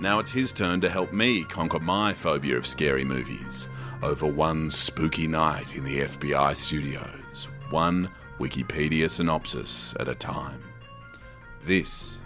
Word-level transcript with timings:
Now 0.00 0.18
it's 0.18 0.30
his 0.30 0.52
turn 0.52 0.80
to 0.82 0.90
help 0.90 1.12
me 1.12 1.44
conquer 1.44 1.78
my 1.78 2.14
phobia 2.14 2.56
of 2.56 2.66
scary 2.66 3.04
movies 3.04 3.68
over 4.02 4.26
one 4.26 4.70
spooky 4.70 5.26
night 5.26 5.76
in 5.76 5.84
the 5.84 6.00
FBI 6.00 6.56
studios, 6.56 7.48
one 7.70 8.10
Wikipedia 8.38 9.10
synopsis 9.10 9.94
at 10.00 10.08
a 10.08 10.14
time. 10.14 10.62
This 11.64 12.20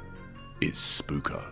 is 0.60 0.74
Spooko. 0.74 1.44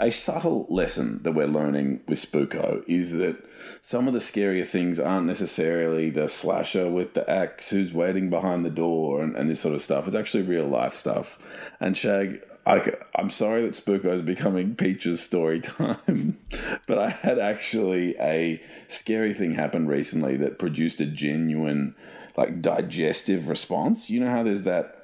A 0.00 0.10
subtle 0.10 0.66
lesson 0.70 1.22
that 1.24 1.32
we're 1.32 1.46
learning 1.46 2.00
with 2.08 2.18
Spooko 2.18 2.82
is 2.88 3.12
that 3.12 3.36
some 3.82 4.08
of 4.08 4.14
the 4.14 4.20
scarier 4.20 4.66
things 4.66 4.98
aren't 4.98 5.26
necessarily 5.26 6.08
the 6.08 6.28
slasher 6.28 6.88
with 6.88 7.12
the 7.12 7.28
axe 7.30 7.68
who's 7.68 7.92
waiting 7.92 8.30
behind 8.30 8.64
the 8.64 8.70
door 8.70 9.22
and, 9.22 9.36
and 9.36 9.50
this 9.50 9.60
sort 9.60 9.74
of 9.74 9.82
stuff. 9.82 10.06
It's 10.06 10.16
actually 10.16 10.44
real 10.44 10.66
life 10.66 10.94
stuff. 10.94 11.38
And 11.80 11.96
Shag, 11.98 12.42
I, 12.66 12.92
am 13.16 13.30
sorry 13.30 13.62
that 13.62 13.72
Spooko 13.72 14.06
is 14.06 14.22
becoming 14.22 14.74
Peach's 14.76 15.22
story 15.22 15.60
time, 15.60 16.38
but 16.86 16.98
I 16.98 17.10
had 17.10 17.38
actually 17.38 18.16
a 18.18 18.62
scary 18.88 19.34
thing 19.34 19.54
happen 19.54 19.86
recently 19.86 20.36
that 20.38 20.58
produced 20.58 21.00
a 21.00 21.06
genuine, 21.06 21.94
like, 22.36 22.62
digestive 22.62 23.48
response. 23.48 24.08
You 24.08 24.20
know 24.20 24.30
how 24.30 24.42
there's 24.42 24.62
that 24.64 24.99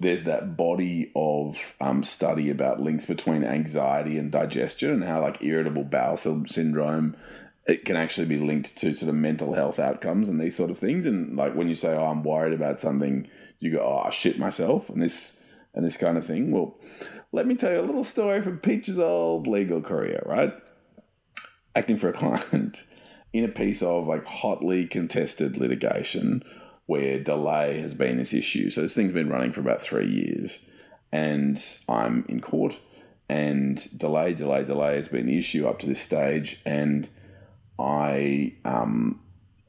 there's 0.00 0.24
that 0.24 0.56
body 0.56 1.10
of 1.14 1.74
um, 1.80 2.02
study 2.02 2.50
about 2.50 2.80
links 2.80 3.06
between 3.06 3.44
anxiety 3.44 4.18
and 4.18 4.30
digestion 4.30 4.90
and 4.90 5.04
how 5.04 5.20
like 5.20 5.42
irritable 5.42 5.84
bowel 5.84 6.16
syndrome 6.16 7.16
it 7.66 7.84
can 7.84 7.96
actually 7.96 8.28
be 8.28 8.38
linked 8.38 8.76
to 8.78 8.94
sort 8.94 9.08
of 9.08 9.14
mental 9.16 9.54
health 9.54 9.78
outcomes 9.78 10.28
and 10.28 10.40
these 10.40 10.56
sort 10.56 10.70
of 10.70 10.78
things. 10.78 11.04
And 11.04 11.36
like 11.36 11.54
when 11.54 11.68
you 11.68 11.74
say 11.74 11.94
oh 11.94 12.06
i'm 12.06 12.22
worried 12.22 12.52
about 12.52 12.80
something 12.80 13.28
you 13.58 13.72
go 13.72 13.80
oh 13.80 14.06
i 14.06 14.10
shit 14.10 14.38
myself 14.38 14.88
and 14.88 15.02
this 15.02 15.42
and 15.74 15.84
this 15.84 15.96
kind 15.96 16.16
of 16.16 16.26
thing. 16.26 16.50
Well 16.50 16.78
let 17.32 17.46
me 17.46 17.54
tell 17.54 17.72
you 17.72 17.80
a 17.80 17.82
little 17.82 18.04
story 18.04 18.40
from 18.40 18.58
peach's 18.58 18.98
old 18.98 19.46
legal 19.46 19.80
career 19.80 20.22
right? 20.26 20.54
Acting 21.74 21.96
for 21.96 22.08
a 22.08 22.12
client 22.12 22.84
in 23.32 23.44
a 23.44 23.48
piece 23.48 23.82
of 23.82 24.06
like 24.06 24.24
hotly 24.24 24.86
contested 24.86 25.58
litigation 25.58 26.42
where 26.86 27.18
delay 27.18 27.80
has 27.80 27.94
been 27.94 28.16
this 28.16 28.32
issue. 28.32 28.70
So 28.70 28.82
this 28.82 28.94
thing's 28.94 29.12
been 29.12 29.28
running 29.28 29.52
for 29.52 29.60
about 29.60 29.82
three 29.82 30.08
years, 30.08 30.64
and 31.12 31.62
I'm 31.88 32.24
in 32.28 32.40
court, 32.40 32.76
and 33.28 33.98
delay, 33.98 34.34
delay, 34.34 34.64
delay 34.64 34.96
has 34.96 35.08
been 35.08 35.26
the 35.26 35.38
issue 35.38 35.66
up 35.66 35.80
to 35.80 35.86
this 35.86 36.00
stage, 36.00 36.60
and 36.64 37.08
I 37.78 38.54
um, 38.64 39.20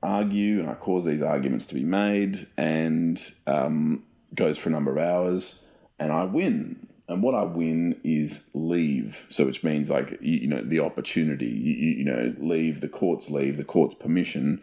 argue 0.01 0.59
and 0.59 0.69
I 0.69 0.75
cause 0.75 1.06
these 1.06 1.23
arguments 1.23 1.66
to 1.67 1.75
be 1.75 1.83
made, 1.83 2.47
and 2.56 3.19
um, 3.47 4.03
goes 4.35 4.57
for 4.57 4.69
a 4.69 4.72
number 4.72 4.91
of 4.91 4.97
hours, 4.97 5.66
and 6.00 6.11
I 6.11 6.23
win. 6.23 6.88
And 7.09 7.23
what 7.23 7.35
I 7.35 7.44
win 7.44 8.00
is 8.03 8.50
leave, 8.53 9.25
so 9.29 9.45
which 9.45 9.63
means 9.63 9.89
like 9.89 10.19
you, 10.22 10.39
you 10.39 10.47
know 10.47 10.61
the 10.61 10.81
opportunity, 10.81 11.47
you, 11.47 11.73
you 11.73 12.03
know 12.03 12.35
leave 12.38 12.81
the 12.81 12.89
court's 12.89 13.29
leave, 13.29 13.57
the 13.57 13.63
court's 13.63 13.95
permission 13.95 14.61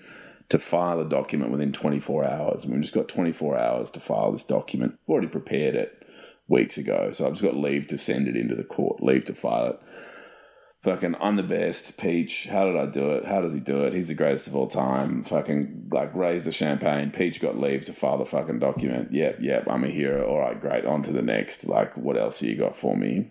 to 0.49 0.59
file 0.59 1.00
a 1.00 1.09
document 1.09 1.50
within 1.50 1.72
24 1.72 2.25
hours. 2.25 2.65
And 2.65 2.72
we've 2.72 2.82
just 2.82 2.94
got 2.94 3.09
24 3.09 3.59
hours 3.59 3.91
to 3.93 4.00
file 4.00 4.32
this 4.32 4.44
document. 4.44 4.99
We've 5.06 5.15
already 5.15 5.28
prepared 5.28 5.75
it 5.75 6.06
weeks 6.49 6.77
ago. 6.77 7.10
So 7.12 7.27
I've 7.27 7.32
just 7.32 7.43
got 7.43 7.56
leave 7.56 7.87
to 7.88 7.99
send 7.99 8.28
it 8.28 8.37
into 8.37 8.55
the 8.55 8.65
court, 8.65 9.03
leave 9.03 9.25
to 9.27 9.34
file 9.34 9.72
it. 9.72 9.81
Fucking, 10.82 11.16
I'm 11.19 11.37
the 11.37 11.43
best. 11.43 11.99
Peach, 11.99 12.47
how 12.47 12.66
did 12.66 12.77
I 12.77 12.84
do 12.84 13.12
it? 13.12 13.25
How 13.25 13.41
does 13.41 13.55
he 13.55 13.60
do 13.60 13.84
it? 13.84 13.94
He's 13.94 14.09
the 14.09 14.15
greatest 14.15 14.47
of 14.49 14.55
all 14.55 14.66
time. 14.66 15.25
Fucking, 15.25 15.88
like, 15.91 16.15
raise 16.15 16.44
the 16.44 16.53
champagne. 16.53 17.11
Peach 17.11 17.41
got 17.41 17.59
leave 17.59 17.87
to 17.87 17.94
file 17.94 18.19
the 18.19 18.26
fucking 18.26 18.59
document. 18.59 19.11
Yep, 19.11 19.38
yep, 19.41 19.66
I'm 19.66 19.84
a 19.84 19.88
hero. 19.88 20.26
All 20.26 20.41
right, 20.41 20.61
great. 20.61 20.84
On 20.84 21.03
to 21.05 21.11
the 21.11 21.22
next. 21.22 21.66
Like, 21.66 21.97
what 21.97 22.19
else 22.19 22.43
you 22.43 22.55
got 22.55 22.76
for 22.76 22.99
me? 22.99 23.31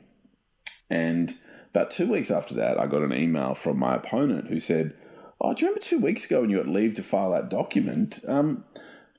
And 0.90 1.35
about 1.69 1.91
two 1.91 2.12
weeks 2.12 2.31
after 2.31 2.56
that, 2.56 2.80
I 2.80 2.88
got 2.88 3.03
an 3.03 3.13
email 3.13 3.53
from 3.53 3.78
my 3.78 3.97
opponent 3.97 4.47
who 4.47 4.59
said, 4.59 4.95
Oh, 5.44 5.54
do 5.54 5.59
you 5.59 5.68
remember 5.68 5.86
two 5.86 6.00
weeks 6.00 6.24
ago 6.24 6.40
when 6.40 6.50
you 6.50 6.58
got 6.58 6.70
leave 6.70 6.96
to 6.96 7.04
file 7.04 7.31
that 7.31 7.50
document? 7.50 8.22
Um, 8.26 8.64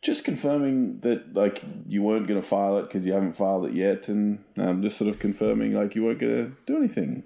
just 0.01 0.25
confirming 0.25 1.01
that 1.01 1.35
like 1.35 1.62
you 1.87 2.03
weren't 2.03 2.27
going 2.27 2.41
to 2.41 2.47
file 2.47 2.79
it 2.79 2.85
because 2.85 3.07
you 3.07 3.12
haven't 3.12 3.37
filed 3.37 3.67
it 3.67 3.75
yet, 3.75 4.09
and 4.09 4.43
um, 4.57 4.83
just 4.83 4.97
sort 4.97 5.11
of 5.11 5.19
confirming 5.19 5.75
like 5.75 5.95
you 5.95 6.03
weren't 6.03 6.21
going 6.21 6.47
to 6.47 6.53
do 6.67 6.79
anything. 6.79 7.25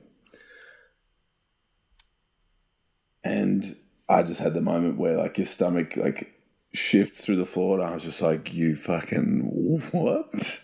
And 3.22 3.76
I 4.08 4.24
just 4.24 4.40
had 4.40 4.54
the 4.54 4.60
moment 4.60 4.98
where 4.98 5.16
like 5.16 5.38
your 5.38 5.46
stomach 5.46 5.96
like 5.96 6.32
shifts 6.72 7.24
through 7.24 7.36
the 7.36 7.44
floor, 7.44 7.78
and 7.78 7.88
I 7.88 7.94
was 7.94 8.02
just 8.02 8.20
like, 8.20 8.52
"You 8.52 8.74
fucking 8.74 9.82
what?" 9.92 10.60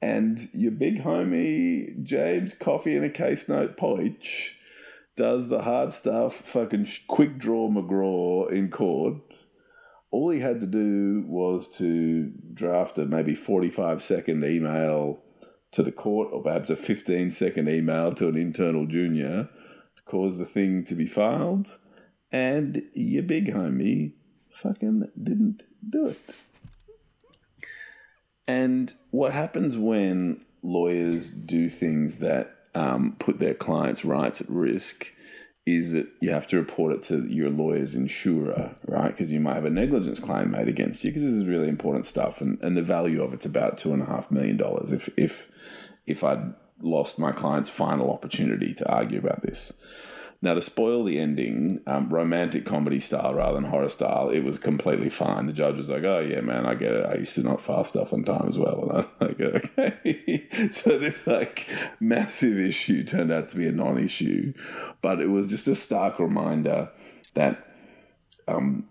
And 0.00 0.48
your 0.52 0.72
big 0.72 1.02
homie 1.02 2.00
James 2.04 2.54
Coffee 2.54 2.96
in 2.96 3.02
a 3.02 3.10
case 3.10 3.48
note 3.48 3.76
Poich 3.76 4.52
does 5.20 5.50
the 5.50 5.60
hard 5.60 5.92
stuff, 5.92 6.34
fucking 6.34 6.88
quick 7.06 7.36
draw 7.36 7.68
McGraw 7.68 8.50
in 8.50 8.70
court. 8.70 9.44
All 10.10 10.30
he 10.30 10.40
had 10.40 10.60
to 10.62 10.66
do 10.66 11.26
was 11.28 11.70
to 11.76 12.32
draft 12.54 12.96
a 12.96 13.04
maybe 13.04 13.34
45 13.34 14.02
second 14.02 14.42
email 14.42 15.22
to 15.72 15.82
the 15.82 15.92
court 15.92 16.30
or 16.32 16.42
perhaps 16.42 16.70
a 16.70 16.76
15 16.76 17.32
second 17.32 17.68
email 17.68 18.14
to 18.14 18.28
an 18.28 18.36
internal 18.38 18.86
junior 18.86 19.50
to 19.94 20.02
cause 20.06 20.38
the 20.38 20.46
thing 20.46 20.84
to 20.84 20.94
be 20.94 21.06
filed. 21.06 21.68
And 22.32 22.84
your 22.94 23.24
big 23.24 23.52
homie 23.52 24.14
fucking 24.50 25.06
didn't 25.22 25.64
do 25.86 26.06
it. 26.06 26.34
And 28.48 28.94
what 29.10 29.34
happens 29.34 29.76
when 29.76 30.46
lawyers 30.62 31.30
do 31.30 31.68
things 31.68 32.20
that 32.20 32.59
um, 32.74 33.16
put 33.18 33.38
their 33.38 33.54
clients' 33.54 34.04
rights 34.04 34.40
at 34.40 34.48
risk 34.48 35.12
is 35.66 35.92
that 35.92 36.08
you 36.20 36.30
have 36.30 36.46
to 36.48 36.56
report 36.56 36.92
it 36.92 37.02
to 37.02 37.26
your 37.26 37.50
lawyer's 37.50 37.94
insurer, 37.94 38.74
right? 38.86 39.10
Because 39.10 39.30
you 39.30 39.40
might 39.40 39.54
have 39.54 39.64
a 39.64 39.70
negligence 39.70 40.18
claim 40.18 40.50
made 40.50 40.68
against 40.68 41.04
you 41.04 41.10
because 41.10 41.22
this 41.22 41.34
is 41.34 41.46
really 41.46 41.68
important 41.68 42.06
stuff, 42.06 42.40
and, 42.40 42.60
and 42.62 42.76
the 42.76 42.82
value 42.82 43.22
of 43.22 43.32
it's 43.34 43.46
about 43.46 43.78
two 43.78 43.92
and 43.92 44.02
a 44.02 44.06
half 44.06 44.30
million 44.30 44.56
dollars. 44.56 44.92
If 44.92 45.08
if 45.16 45.50
if 46.06 46.24
I'd 46.24 46.54
lost 46.80 47.18
my 47.18 47.30
client's 47.32 47.70
final 47.70 48.10
opportunity 48.10 48.72
to 48.74 48.90
argue 48.90 49.18
about 49.18 49.42
this, 49.42 49.78
now, 50.42 50.54
to 50.54 50.62
spoil 50.62 51.04
the 51.04 51.18
ending, 51.18 51.82
um, 51.86 52.08
romantic 52.08 52.64
comedy 52.64 52.98
style 52.98 53.34
rather 53.34 53.56
than 53.56 53.64
horror 53.64 53.90
style, 53.90 54.30
it 54.30 54.40
was 54.40 54.58
completely 54.58 55.10
fine. 55.10 55.46
The 55.46 55.52
judge 55.52 55.76
was 55.76 55.90
like, 55.90 56.02
"Oh 56.02 56.20
yeah, 56.20 56.40
man, 56.40 56.64
I 56.64 56.74
get 56.74 56.94
it. 56.94 57.04
I 57.04 57.16
used 57.16 57.34
to 57.34 57.42
not 57.42 57.60
file 57.60 57.84
stuff 57.84 58.14
on 58.14 58.24
time 58.24 58.48
as 58.48 58.58
well," 58.58 58.82
and 58.82 58.92
I 58.92 58.96
was 58.96 59.20
like, 59.20 59.40
"Okay." 59.40 60.48
so 60.70 60.98
this 60.98 61.26
like 61.26 61.66
massive 62.00 62.58
issue 62.58 63.04
turned 63.04 63.30
out 63.30 63.50
to 63.50 63.56
be 63.58 63.68
a 63.68 63.72
non-issue, 63.72 64.54
but 65.02 65.20
it 65.20 65.28
was 65.28 65.46
just 65.46 65.68
a 65.68 65.74
stark 65.74 66.18
reminder 66.18 66.88
that 67.34 67.66
um, 68.48 68.88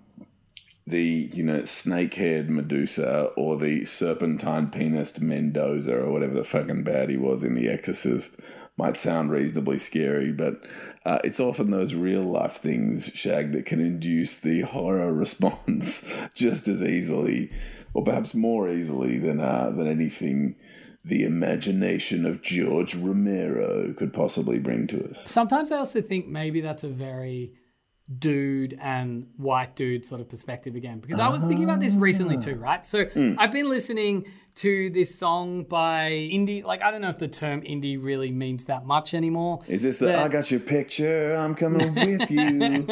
the 0.85 1.31
you 1.33 1.43
know 1.43 1.65
snake-haired 1.65 2.47
Medusa 2.51 3.31
or 3.35 3.57
the 3.57 3.85
serpentine 3.85 4.69
penis 4.69 5.19
Mendoza 5.19 5.97
or 5.97 6.11
whatever 6.11 6.35
the 6.35 6.43
fucking 6.43 6.83
bad 6.83 7.09
he 7.09 7.17
was 7.17 7.43
in 7.43 7.55
The 7.55 7.69
Exorcist 7.69 8.39
might 8.79 8.97
sound 8.97 9.29
reasonably 9.29 9.77
scary, 9.77 10.31
but 10.31 10.61
uh, 11.09 11.17
it's 11.23 11.39
often 11.39 11.71
those 11.71 11.95
real 11.95 12.21
life 12.21 12.57
things, 12.57 13.11
Shag, 13.15 13.51
that 13.53 13.65
can 13.65 13.79
induce 13.79 14.39
the 14.39 14.61
horror 14.61 15.11
response 15.11 16.07
just 16.35 16.67
as 16.67 16.83
easily, 16.83 17.51
or 17.95 18.03
perhaps 18.03 18.35
more 18.35 18.69
easily 18.69 19.17
than 19.17 19.39
uh, 19.39 19.71
than 19.75 19.87
anything 19.87 20.55
the 21.03 21.23
imagination 21.23 22.27
of 22.27 22.43
George 22.43 22.93
Romero 22.93 23.91
could 23.93 24.13
possibly 24.13 24.59
bring 24.59 24.85
to 24.85 25.09
us. 25.09 25.31
Sometimes 25.31 25.71
I 25.71 25.77
also 25.77 25.99
think 25.99 26.27
maybe 26.27 26.61
that's 26.61 26.83
a 26.83 26.89
very 26.89 27.53
dude 28.17 28.77
and 28.81 29.27
white 29.37 29.75
dude 29.75 30.03
sort 30.03 30.19
of 30.19 30.27
perspective 30.27 30.75
again 30.75 30.99
because 30.99 31.19
I 31.19 31.27
was 31.27 31.43
thinking 31.43 31.63
about 31.63 31.79
this 31.79 31.93
recently 31.93 32.37
too, 32.37 32.55
right? 32.55 32.85
So 32.85 33.05
I've 33.37 33.51
been 33.51 33.69
listening 33.69 34.25
to 34.55 34.89
this 34.89 35.13
song 35.13 35.63
by 35.63 36.09
indie. 36.09 36.63
Like 36.63 36.81
I 36.81 36.89
don't 36.89 37.01
know 37.01 37.09
if 37.09 37.19
the 37.19 37.27
term 37.27 37.61
indie 37.61 38.03
really 38.03 38.31
means 38.31 38.65
that 38.65 38.85
much 38.85 39.13
anymore. 39.13 39.61
Is 39.67 39.83
this 39.83 39.99
the 39.99 40.17
I 40.17 40.27
got 40.27 40.49
your 40.49 40.59
picture, 40.59 41.35
I'm 41.35 41.53
coming 41.53 41.93
with 41.93 42.31
you. 42.31 42.87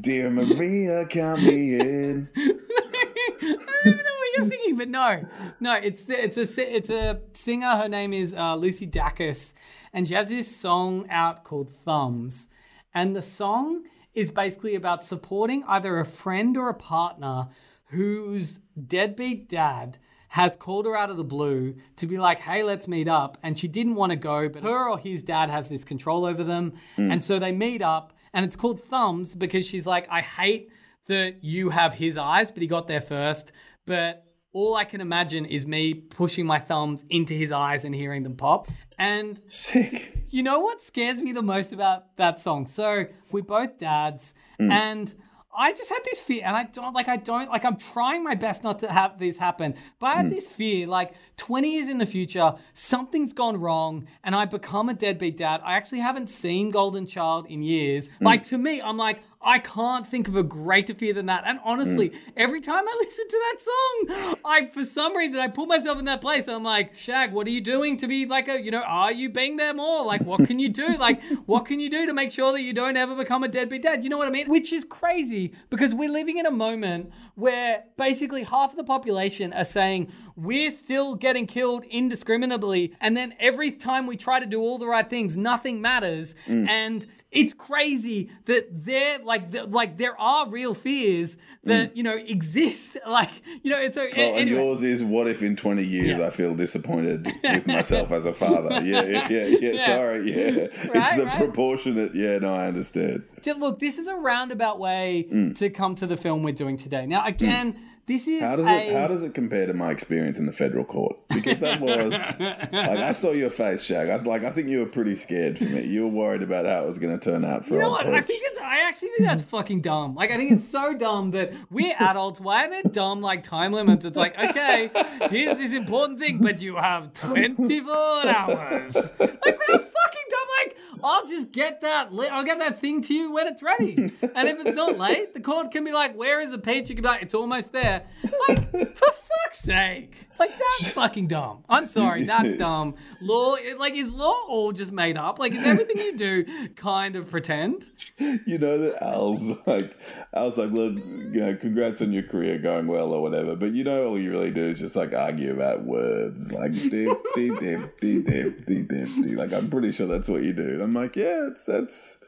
Dear 0.00 0.30
Maria, 0.30 1.04
count 1.06 1.42
me 1.42 1.78
in. 1.78 2.28
I 2.36 3.84
don't 3.84 3.96
know 3.96 4.16
what 4.16 4.36
you're 4.36 4.46
singing, 4.46 4.76
but 4.76 4.88
no, 4.88 5.24
no, 5.60 5.74
it's 5.74 6.08
it's 6.08 6.38
a 6.38 6.76
it's 6.76 6.90
a 6.90 7.20
singer. 7.34 7.76
Her 7.76 7.88
name 7.88 8.12
is 8.12 8.34
uh, 8.34 8.56
Lucy 8.56 8.86
Dacus, 8.86 9.52
and 9.92 10.08
she 10.08 10.14
has 10.14 10.30
this 10.30 10.54
song 10.54 11.06
out 11.10 11.44
called 11.44 11.70
Thumbs, 11.70 12.48
and 12.94 13.14
the 13.14 13.22
song 13.22 13.84
is 14.14 14.30
basically 14.30 14.74
about 14.74 15.04
supporting 15.04 15.64
either 15.68 15.98
a 15.98 16.04
friend 16.04 16.56
or 16.56 16.68
a 16.68 16.74
partner 16.74 17.48
whose 17.86 18.60
deadbeat 18.86 19.48
dad 19.48 19.98
has 20.28 20.56
called 20.56 20.84
her 20.84 20.96
out 20.96 21.10
of 21.10 21.16
the 21.16 21.24
blue 21.24 21.74
to 21.96 22.06
be 22.06 22.18
like, 22.18 22.38
hey, 22.38 22.62
let's 22.62 22.86
meet 22.86 23.08
up. 23.08 23.38
And 23.42 23.58
she 23.58 23.66
didn't 23.66 23.94
want 23.94 24.10
to 24.10 24.16
go, 24.16 24.48
but 24.48 24.62
her 24.62 24.90
or 24.90 24.98
his 24.98 25.22
dad 25.22 25.48
has 25.48 25.68
this 25.68 25.84
control 25.84 26.26
over 26.26 26.44
them. 26.44 26.74
Hmm. 26.96 27.12
And 27.12 27.24
so 27.24 27.38
they 27.38 27.52
meet 27.52 27.80
up, 27.80 28.12
and 28.34 28.44
it's 28.44 28.56
called 28.56 28.84
Thumbs 28.84 29.34
because 29.34 29.66
she's 29.66 29.86
like, 29.86 30.06
I 30.10 30.20
hate 30.20 30.70
that 31.06 31.42
you 31.42 31.70
have 31.70 31.94
his 31.94 32.18
eyes, 32.18 32.50
but 32.50 32.60
he 32.60 32.68
got 32.68 32.86
there 32.88 33.00
first. 33.00 33.52
But 33.86 34.26
all 34.58 34.74
I 34.74 34.84
can 34.84 35.00
imagine 35.00 35.44
is 35.44 35.66
me 35.66 35.94
pushing 35.94 36.44
my 36.44 36.58
thumbs 36.58 37.04
into 37.10 37.32
his 37.32 37.52
eyes 37.52 37.84
and 37.84 37.94
hearing 37.94 38.24
them 38.24 38.34
pop. 38.34 38.68
And 38.98 39.40
Sick. 39.46 40.12
you 40.30 40.42
know 40.42 40.58
what 40.58 40.82
scares 40.82 41.22
me 41.22 41.30
the 41.30 41.42
most 41.42 41.72
about 41.72 42.16
that 42.16 42.40
song? 42.40 42.66
So 42.66 43.06
we're 43.30 43.44
both 43.44 43.78
dads, 43.78 44.34
mm. 44.60 44.72
and 44.72 45.14
I 45.56 45.72
just 45.72 45.88
had 45.90 46.00
this 46.04 46.20
fear, 46.20 46.42
and 46.44 46.56
I 46.56 46.64
don't 46.64 46.92
like. 46.92 47.06
I 47.06 47.18
don't 47.18 47.48
like. 47.48 47.64
I'm 47.64 47.76
trying 47.76 48.24
my 48.24 48.34
best 48.34 48.64
not 48.64 48.80
to 48.80 48.90
have 48.90 49.20
this 49.20 49.38
happen, 49.38 49.76
but 50.00 50.06
I 50.08 50.14
had 50.16 50.26
mm. 50.26 50.30
this 50.30 50.48
fear. 50.48 50.88
Like 50.88 51.14
20 51.36 51.74
years 51.74 51.88
in 51.88 51.98
the 51.98 52.06
future, 52.06 52.52
something's 52.74 53.32
gone 53.32 53.60
wrong, 53.60 54.08
and 54.24 54.34
I 54.34 54.44
become 54.44 54.88
a 54.88 54.94
deadbeat 54.94 55.36
dad. 55.36 55.60
I 55.64 55.76
actually 55.76 56.00
haven't 56.00 56.30
seen 56.30 56.72
Golden 56.72 57.06
Child 57.06 57.46
in 57.48 57.62
years. 57.62 58.08
Mm. 58.08 58.12
Like 58.22 58.42
to 58.44 58.58
me, 58.58 58.82
I'm 58.82 58.96
like. 58.96 59.20
I 59.40 59.60
can't 59.60 60.06
think 60.06 60.26
of 60.26 60.34
a 60.34 60.42
greater 60.42 60.94
fear 60.94 61.12
than 61.12 61.26
that. 61.26 61.44
And 61.46 61.60
honestly, 61.64 62.08
hmm. 62.08 62.16
every 62.36 62.60
time 62.60 62.84
I 62.88 62.96
listen 63.00 63.28
to 63.28 63.44
that 63.50 63.60
song, 63.60 64.36
I, 64.44 64.66
for 64.66 64.84
some 64.84 65.16
reason, 65.16 65.38
I 65.38 65.46
put 65.46 65.68
myself 65.68 65.98
in 65.98 66.06
that 66.06 66.20
place. 66.20 66.48
I'm 66.48 66.64
like, 66.64 66.96
Shag, 66.98 67.32
what 67.32 67.46
are 67.46 67.50
you 67.50 67.60
doing 67.60 67.96
to 67.98 68.08
be 68.08 68.26
like 68.26 68.48
a, 68.48 68.60
you 68.60 68.72
know, 68.72 68.82
are 68.82 69.12
you 69.12 69.30
being 69.30 69.56
there 69.56 69.74
more? 69.74 70.04
Like, 70.04 70.22
what 70.22 70.46
can 70.46 70.58
you 70.58 70.68
do? 70.68 70.86
Like, 70.98 71.22
what 71.46 71.64
can 71.64 71.78
you 71.78 71.88
do 71.88 72.06
to 72.06 72.12
make 72.12 72.32
sure 72.32 72.52
that 72.52 72.62
you 72.62 72.72
don't 72.72 72.96
ever 72.96 73.14
become 73.14 73.44
a 73.44 73.48
deadbeat 73.48 73.82
dad? 73.82 74.02
You 74.02 74.10
know 74.10 74.18
what 74.18 74.26
I 74.26 74.30
mean? 74.30 74.48
Which 74.48 74.72
is 74.72 74.84
crazy 74.84 75.54
because 75.70 75.94
we're 75.94 76.10
living 76.10 76.38
in 76.38 76.46
a 76.46 76.50
moment 76.50 77.12
where 77.36 77.84
basically 77.96 78.42
half 78.42 78.72
of 78.72 78.76
the 78.76 78.84
population 78.84 79.52
are 79.52 79.64
saying, 79.64 80.10
we're 80.34 80.70
still 80.70 81.14
getting 81.14 81.46
killed 81.46 81.84
indiscriminately. 81.84 82.94
And 83.00 83.16
then 83.16 83.34
every 83.38 83.70
time 83.72 84.06
we 84.06 84.16
try 84.16 84.40
to 84.40 84.46
do 84.46 84.60
all 84.60 84.78
the 84.78 84.88
right 84.88 85.08
things, 85.08 85.36
nothing 85.36 85.80
matters. 85.80 86.34
Hmm. 86.46 86.68
And 86.68 87.06
it's 87.30 87.52
crazy 87.52 88.30
that 88.46 88.66
there 88.70 89.18
like 89.18 89.52
th- 89.52 89.66
like 89.68 89.98
there 89.98 90.18
are 90.18 90.48
real 90.48 90.72
fears 90.72 91.36
that 91.64 91.92
mm. 91.92 91.96
you 91.96 92.02
know 92.02 92.16
exist 92.16 92.96
like 93.06 93.30
you 93.62 93.70
know 93.70 93.78
it's 93.78 93.96
so 93.96 94.02
Oh, 94.02 94.20
and 94.20 94.38
anyway. 94.38 94.64
yours 94.64 94.82
is 94.82 95.04
what 95.04 95.28
if 95.28 95.42
in 95.42 95.54
20 95.54 95.84
years 95.84 96.18
Yeah. 96.18 96.26
I 96.26 96.30
feel 96.30 96.54
disappointed 96.54 97.30
with 97.44 97.66
myself 97.66 98.12
as 98.12 98.24
a 98.24 98.32
father? 98.32 98.80
Yeah, 98.82 99.02
yeah, 99.02 99.28
yeah, 99.28 99.46
yeah. 99.46 99.58
Yeah. 99.68 99.86
Sorry, 99.86 100.30
yeah. 100.30 100.60
Right, 100.60 100.70
it's 100.94 101.14
the 101.14 101.26
right. 101.26 101.36
proportionate. 101.36 102.14
Yeah, 102.14 102.38
no, 102.38 102.54
I 102.54 102.66
understand. 102.66 103.24
Look 103.44 103.78
this 103.80 103.98
is 103.98 104.08
a 104.08 104.14
roundabout 104.14 104.78
way 104.78 105.26
mm. 105.30 105.54
to 105.56 105.68
come 105.70 105.94
to 105.96 106.06
the 106.06 106.16
film 106.16 106.42
we're 106.42 106.52
doing 106.52 106.76
today 106.76 107.06
now 107.06 107.22
mm. 107.22 107.28
again 107.28 107.87
this 108.08 108.26
is 108.26 108.42
How 108.42 108.56
does 108.56 108.66
a 108.66 108.88
it 108.88 108.92
how 108.92 109.06
does 109.06 109.22
it 109.22 109.34
compare 109.34 109.66
to 109.66 109.74
my 109.74 109.90
experience 109.90 110.38
in 110.38 110.46
the 110.46 110.52
federal 110.52 110.84
court? 110.84 111.16
Because 111.28 111.60
that 111.60 111.80
was 111.80 112.12
like 112.40 112.72
I 112.72 113.12
saw 113.12 113.30
your 113.32 113.50
face, 113.50 113.84
Shag. 113.84 114.08
I 114.08 114.16
like 114.16 114.42
I 114.42 114.50
think 114.50 114.68
you 114.68 114.80
were 114.80 114.86
pretty 114.86 115.14
scared 115.14 115.58
for 115.58 115.64
me. 115.64 115.84
You 115.84 116.02
were 116.02 116.08
worried 116.08 116.42
about 116.42 116.66
how 116.66 116.82
it 116.82 116.86
was 116.86 116.98
going 116.98 117.16
to 117.16 117.22
turn 117.22 117.44
out 117.44 117.64
for 117.64 117.74
You 117.74 117.80
know 117.80 117.90
what? 117.90 118.06
I 118.06 118.20
think 118.22 118.42
it's. 118.46 118.58
I 118.58 118.80
actually 118.88 119.10
think 119.10 119.28
that's 119.28 119.42
fucking 119.42 119.82
dumb. 119.82 120.14
Like, 120.14 120.30
I 120.30 120.36
think 120.36 120.52
it's 120.52 120.66
so 120.66 120.96
dumb 120.96 121.30
that 121.32 121.52
we're 121.70 121.94
adults. 121.98 122.40
Why 122.40 122.66
are 122.66 122.70
there 122.70 122.82
dumb 122.90 123.20
like 123.20 123.42
time 123.42 123.72
limits? 123.72 124.04
It's 124.04 124.16
like, 124.16 124.38
okay, 124.38 124.90
here's 125.30 125.58
this 125.58 125.72
important 125.74 126.18
thing, 126.18 126.38
but 126.38 126.60
you 126.62 126.76
have 126.76 127.12
24 127.14 128.28
hours. 128.28 129.12
Like, 129.18 129.58
how 129.66 129.78
fucking 129.78 130.26
dumb? 130.30 130.48
Like, 130.64 130.76
I'll 131.04 131.26
just 131.26 131.52
get 131.52 131.82
that. 131.82 132.12
Li- 132.12 132.28
I'll 132.28 132.44
get 132.44 132.58
that 132.58 132.80
thing 132.80 133.02
to 133.02 133.14
you 133.14 133.32
when 133.32 133.46
it's 133.46 133.62
ready. 133.62 133.94
And 133.98 134.48
if 134.48 134.64
it's 134.66 134.76
not 134.76 134.98
late, 134.98 135.34
the 135.34 135.40
court 135.40 135.70
can 135.70 135.84
be 135.84 135.92
like, 135.92 136.16
"Where 136.16 136.40
is 136.40 136.50
the 136.52 136.58
peach?" 136.58 136.88
You 136.88 136.94
can 136.94 137.02
be 137.02 137.08
like, 137.08 137.22
"It's 137.22 137.34
almost 137.34 137.72
there." 137.72 137.97
Like, 138.48 138.96
for 138.96 139.12
fuck's 139.12 139.60
sake! 139.60 140.28
Like, 140.38 140.50
that's 140.50 140.90
fucking 140.94 141.28
dumb. 141.28 141.64
I'm 141.68 141.86
sorry, 141.86 142.24
that's 142.24 142.54
dumb. 142.58 142.94
Law, 143.20 143.56
like, 143.78 143.94
is 143.94 144.12
law 144.12 144.34
all 144.48 144.72
just 144.72 144.92
made 144.92 145.16
up? 145.16 145.38
Like, 145.38 145.52
is 145.52 145.64
everything 145.64 145.98
you 145.98 146.16
do 146.16 146.68
kind 146.76 147.16
of 147.16 147.30
pretend? 147.30 147.84
you 148.18 148.58
know 148.58 148.78
that 148.78 149.02
Al's 149.02 149.42
like 149.66 149.96
Al's 150.34 150.58
like, 150.58 150.70
look, 150.70 150.94
you 150.94 151.40
know, 151.40 151.56
congrats 151.56 152.00
on 152.02 152.12
your 152.12 152.22
career 152.22 152.58
going 152.58 152.86
well 152.86 153.12
or 153.12 153.22
whatever. 153.22 153.56
But 153.56 153.72
you 153.72 153.84
know, 153.84 154.08
all 154.08 154.20
you 154.20 154.30
really 154.30 154.50
do 154.50 154.62
is 154.62 154.78
just 154.78 154.96
like 154.96 155.12
argue 155.12 155.52
about 155.52 155.84
words, 155.84 156.52
like 156.52 156.72
dip, 156.72 157.18
dip, 157.34 157.60
dip, 157.60 158.00
dip, 158.00 158.26
dip, 158.26 158.66
dip, 158.66 158.88
dip, 158.88 158.88
dip. 158.88 159.38
Like 159.38 159.52
I'm 159.52 159.68
pretty 159.68 159.92
sure 159.92 160.06
that's 160.06 160.28
what 160.28 160.42
you 160.42 160.52
do. 160.52 160.68
And 160.68 160.82
I'm 160.82 160.90
like, 160.92 161.16
yeah, 161.16 161.48
it's 161.50 161.64
that's 161.66 162.22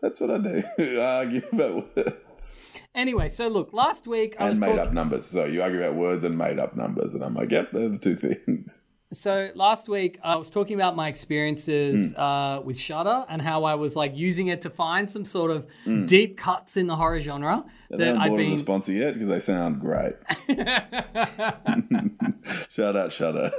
that's 0.00 0.20
what 0.20 0.30
I 0.30 0.38
do. 0.38 1.00
I 1.00 1.18
argue 1.18 1.42
about 1.52 1.96
words 1.96 2.12
Anyway, 2.94 3.28
so 3.28 3.48
look, 3.48 3.72
last 3.72 4.06
week 4.06 4.36
I 4.38 4.48
was 4.48 4.60
made 4.60 4.66
talking. 4.68 4.80
up 4.80 4.92
numbers. 4.92 5.26
So 5.26 5.44
you 5.46 5.62
argue 5.62 5.82
about 5.82 5.96
words 5.96 6.22
and 6.24 6.36
made 6.38 6.58
up 6.60 6.76
numbers, 6.76 7.14
and 7.14 7.24
I'm 7.24 7.34
like, 7.34 7.50
yep, 7.50 7.72
they're 7.72 7.88
the 7.88 7.98
two 7.98 8.14
things. 8.16 8.82
So 9.12 9.50
last 9.54 9.88
week 9.88 10.18
I 10.24 10.34
was 10.36 10.50
talking 10.50 10.74
about 10.74 10.96
my 10.96 11.08
experiences 11.08 12.12
Hmm. 12.12 12.20
uh, 12.20 12.60
with 12.62 12.76
Shutter 12.78 13.24
and 13.28 13.40
how 13.40 13.62
I 13.64 13.76
was 13.76 13.94
like 13.94 14.16
using 14.16 14.48
it 14.48 14.60
to 14.62 14.70
find 14.70 15.08
some 15.08 15.24
sort 15.24 15.52
of 15.52 15.66
Hmm. 15.84 16.04
deep 16.06 16.36
cuts 16.36 16.76
in 16.76 16.88
the 16.88 16.96
horror 16.96 17.20
genre 17.20 17.64
They 17.90 17.98
that 17.98 18.16
bought 18.16 18.40
us 18.40 18.54
a 18.54 18.58
sponsor 18.58 18.92
yet 18.92 19.14
because 19.14 19.28
they 19.28 19.38
sound 19.40 19.80
great. 19.80 20.14
Shout 22.70 22.96
out, 22.96 23.12
Shutter. 23.12 23.52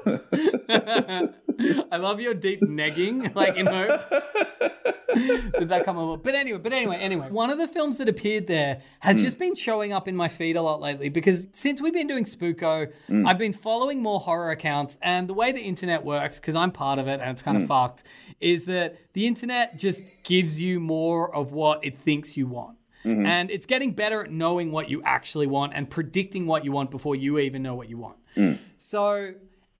I 0.69 1.97
love 1.97 2.19
your 2.19 2.33
deep 2.33 2.61
negging, 2.61 3.33
like 3.35 3.55
in 3.55 3.67
hope. 3.67 4.01
Did 5.15 5.69
that 5.69 5.83
come 5.85 5.97
over? 5.97 6.17
But 6.17 6.35
anyway, 6.35 6.59
but 6.59 6.73
anyway, 6.73 6.97
anyway. 6.97 7.29
One 7.29 7.49
of 7.49 7.57
the 7.57 7.67
films 7.67 7.97
that 7.97 8.09
appeared 8.09 8.47
there 8.47 8.81
has 8.99 9.17
hmm. 9.17 9.23
just 9.23 9.39
been 9.39 9.55
showing 9.55 9.93
up 9.93 10.07
in 10.07 10.15
my 10.15 10.27
feed 10.27 10.55
a 10.55 10.61
lot 10.61 10.81
lately 10.81 11.09
because 11.09 11.47
since 11.53 11.81
we've 11.81 11.93
been 11.93 12.07
doing 12.07 12.25
Spooko, 12.25 12.91
hmm. 13.07 13.27
I've 13.27 13.37
been 13.37 13.53
following 13.53 14.01
more 14.01 14.19
horror 14.19 14.51
accounts. 14.51 14.97
And 15.01 15.27
the 15.27 15.33
way 15.33 15.51
the 15.51 15.61
internet 15.61 16.03
works, 16.03 16.39
because 16.39 16.55
I'm 16.55 16.71
part 16.71 16.99
of 16.99 17.07
it 17.07 17.19
and 17.19 17.31
it's 17.31 17.41
kind 17.41 17.57
of 17.57 17.63
hmm. 17.63 17.67
fucked, 17.67 18.03
is 18.39 18.65
that 18.65 18.97
the 19.13 19.27
internet 19.27 19.77
just 19.77 20.03
gives 20.23 20.61
you 20.61 20.79
more 20.79 21.33
of 21.33 21.51
what 21.51 21.83
it 21.83 21.99
thinks 21.99 22.35
you 22.37 22.47
want. 22.47 22.77
Mm-hmm. 23.05 23.25
And 23.25 23.51
it's 23.51 23.67
getting 23.67 23.91
better 23.91 24.23
at 24.23 24.31
knowing 24.31 24.71
what 24.71 24.89
you 24.89 25.01
actually 25.03 25.45
want 25.45 25.73
and 25.75 25.87
predicting 25.89 26.47
what 26.47 26.65
you 26.65 26.71
want 26.71 26.89
before 26.89 27.15
you 27.15 27.37
even 27.37 27.61
know 27.61 27.75
what 27.75 27.87
you 27.87 27.97
want. 27.97 28.17
So 28.77 29.33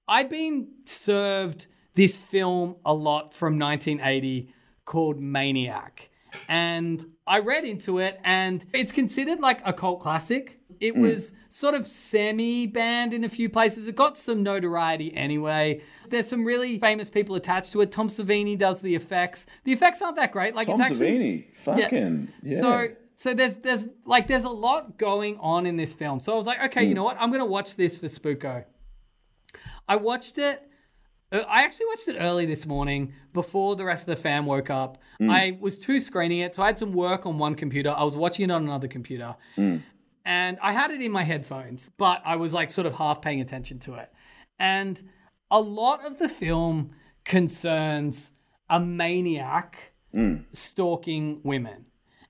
I'd 0.08 0.30
been 0.30 0.68
served 0.86 1.66
this 1.96 2.16
film 2.16 2.76
a 2.86 2.94
lot 2.94 3.34
from 3.34 3.58
1980 3.58 4.54
called 4.86 5.20
Maniac. 5.20 6.10
And 6.50 7.04
I 7.28 7.40
read 7.40 7.64
into 7.64 8.00
it, 8.00 8.20
and 8.24 8.66
it's 8.74 8.92
considered 8.92 9.40
like 9.40 9.62
a 9.66 9.74
cult 9.74 10.02
classic. 10.02 10.60
It 10.80 10.94
hmm. 10.94 11.02
was 11.02 11.32
sort 11.50 11.74
of 11.74 11.88
semi 11.88 12.68
banned 12.68 13.14
in 13.14 13.24
a 13.24 13.30
few 13.30 13.50
places. 13.50 13.88
It 13.88 13.96
got 13.96 14.18
some 14.18 14.44
notoriety 14.44 15.16
anyway. 15.16 15.82
There's 16.10 16.28
some 16.28 16.46
really 16.46 16.78
famous 16.80 17.10
people 17.10 17.36
attached 17.36 17.72
to 17.72 17.82
it. 17.82 17.92
Tom 17.92 18.10
Savini 18.10 18.58
does 18.58 18.82
the 18.82 18.94
effects. 18.94 19.48
The 19.64 19.72
effects 19.72 20.02
aren't 20.02 20.18
that 20.18 20.32
great. 20.32 20.56
Like 20.56 20.68
Tom 20.68 20.74
it's 20.74 20.82
actually 20.82 21.12
Savini, 21.12 21.56
fucking 21.56 22.34
yeah. 22.44 22.60
so 22.60 22.88
so 23.16 23.34
there's 23.34 23.58
there's 23.58 23.88
like 24.06 24.28
there's 24.28 24.44
a 24.44 24.50
lot 24.50 24.98
going 24.98 25.38
on 25.40 25.66
in 25.66 25.78
this 25.78 25.94
film. 25.94 26.20
So 26.20 26.34
I 26.34 26.36
was 26.36 26.46
like, 26.46 26.62
okay, 26.66 26.84
you 26.84 26.90
hmm. 26.90 26.96
know 26.96 27.04
what? 27.06 27.18
I'm 27.20 27.32
gonna 27.32 27.46
watch 27.46 27.76
this 27.76 27.98
for 27.98 28.08
Spooko. 28.08 28.66
I 29.88 29.96
watched 29.96 30.38
it. 30.38 30.62
I 31.42 31.64
actually 31.64 31.88
watched 31.88 32.08
it 32.08 32.18
early 32.20 32.46
this 32.46 32.66
morning 32.66 33.14
before 33.34 33.76
the 33.76 33.86
rest 33.86 34.08
of 34.08 34.16
the 34.16 34.22
fam 34.22 34.46
woke 34.46 34.70
up. 34.70 34.98
Mm. 35.22 35.32
I 35.32 35.58
was 35.60 35.80
two 35.80 36.00
screening 36.00 36.40
it, 36.40 36.56
so 36.56 36.64
I 36.64 36.68
had 36.68 36.80
some 36.80 36.94
work 36.94 37.26
on 37.26 37.38
one 37.38 37.56
computer. 37.56 37.90
I 37.90 38.04
was 38.04 38.16
watching 38.16 38.50
it 38.50 38.54
on 38.54 38.64
another 38.64 38.88
computer, 38.88 39.36
mm. 39.58 39.82
and 40.26 40.58
I 40.62 40.72
had 40.72 40.92
it 40.92 41.02
in 41.02 41.12
my 41.12 41.24
headphones, 41.24 41.90
but 41.98 42.22
I 42.26 42.36
was 42.36 42.54
like 42.54 42.70
sort 42.70 42.88
of 42.88 42.96
half 42.96 43.22
paying 43.22 43.42
attention 43.42 43.80
to 43.80 43.96
it. 43.96 44.12
And 44.60 45.02
a 45.52 45.60
lot 45.60 46.06
of 46.06 46.18
the 46.20 46.30
film 46.30 46.92
concerns 47.24 48.32
a 48.70 48.80
maniac 48.80 49.94
mm. 50.14 50.44
stalking 50.54 51.42
women. 51.44 51.86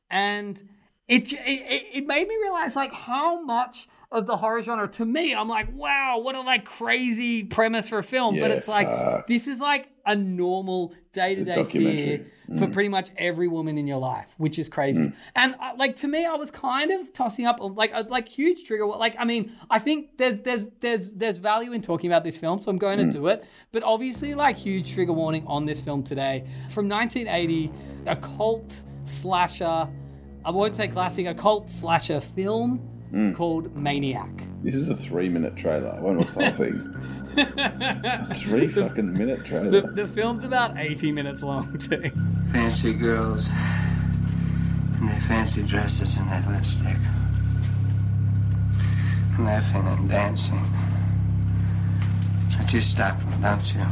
And 0.09 0.61
it, 1.07 1.33
it 1.33 1.83
it 1.93 2.07
made 2.07 2.27
me 2.27 2.35
realize 2.41 2.75
like 2.75 2.93
how 2.93 3.41
much 3.41 3.87
of 4.11 4.27
the 4.27 4.37
horror 4.37 4.61
genre 4.61 4.87
to 4.87 5.05
me 5.05 5.33
i'm 5.33 5.47
like 5.47 5.67
wow 5.73 6.19
what 6.19 6.35
a 6.35 6.41
like 6.41 6.65
crazy 6.65 7.43
premise 7.43 7.89
for 7.89 7.99
a 7.99 8.03
film. 8.03 8.39
But 8.39 8.51
it's 8.51 8.67
like 8.67 8.87
fuck. 8.87 9.27
this 9.27 9.47
is 9.47 9.59
like 9.59 9.89
a 10.05 10.15
normal 10.15 10.93
day-to-day 11.13 11.63
fear. 11.63 12.25
Mm. 12.49 12.59
for 12.59 12.67
pretty 12.67 12.89
much 12.89 13.09
every 13.17 13.47
woman 13.47 13.77
in 13.77 13.87
your 13.87 13.97
life 13.97 14.27
which 14.37 14.59
is 14.59 14.69
crazy. 14.69 15.11
And 15.35 15.55
uh, 15.55 15.71
like 15.77 15.95
to 15.97 16.07
me 16.07 16.25
i 16.25 16.35
was 16.35 16.51
kind 16.51 16.91
of 16.91 17.11
tossing 17.11 17.45
up 17.45 17.57
like 17.59 17.91
a 17.93 18.01
like 18.09 18.27
huge 18.27 18.65
trigger. 18.65 18.85
Like 18.85 19.15
i 19.17 19.25
mean 19.25 19.55
i 19.69 19.79
think 19.79 20.17
there's 20.17 20.37
there's 20.39 20.67
there's 20.79 21.11
there's 21.11 21.37
value 21.37 21.73
in 21.73 21.81
talking 21.81 22.09
about 22.09 22.23
this 22.23 22.37
film 22.37 22.61
so 22.61 22.69
i'm 22.69 22.77
going 22.77 22.99
to 22.99 23.09
do 23.09 23.27
it. 23.27 23.45
But 23.71 23.83
obviously 23.83 24.35
like 24.35 24.57
huge 24.57 24.93
trigger 24.93 25.13
warning 25.13 25.45
on 25.47 25.65
this 25.65 25.81
film 25.81 26.03
today. 26.03 26.45
From 26.69 26.87
1980 26.87 27.71
a 28.07 28.15
cult 28.15 28.83
slasher 29.05 29.87
I 30.45 30.51
won't 30.51 30.75
say 30.75 30.87
classic, 30.87 31.25
a 31.25 31.33
cult 31.33 31.71
slasher 31.71 32.21
film 32.21 32.94
Mm. 33.15 33.33
called 33.33 33.73
Maniac. 33.73 34.29
This 34.61 34.75
is 34.75 34.89
a 34.89 34.95
three 34.95 35.29
minute 35.29 35.55
trailer. 35.55 35.89
I 35.89 36.01
won't 36.01 36.17
watch 36.17 36.33
the 36.33 36.51
whole 36.51 36.65
thing. 36.65 36.93
A 37.37 38.25
three 38.35 38.67
fucking 38.67 39.13
minute 39.13 39.45
trailer. 39.45 39.89
the 39.93 40.05
film's 40.05 40.43
about 40.43 40.77
80 40.77 41.13
minutes 41.13 41.41
long, 41.41 41.77
too. 41.77 42.11
Fancy 42.51 42.93
girls 42.93 43.47
in 44.99 45.07
their 45.07 45.21
fancy 45.29 45.63
dresses 45.63 46.17
and 46.17 46.29
their 46.29 46.43
lipstick. 46.51 46.97
Laughing 49.39 49.87
and 49.87 50.09
dancing. 50.09 50.69
But 52.57 52.73
you 52.73 52.81
stop 52.81 53.17
them, 53.19 53.41
don't 53.41 53.73
you? 53.73 53.85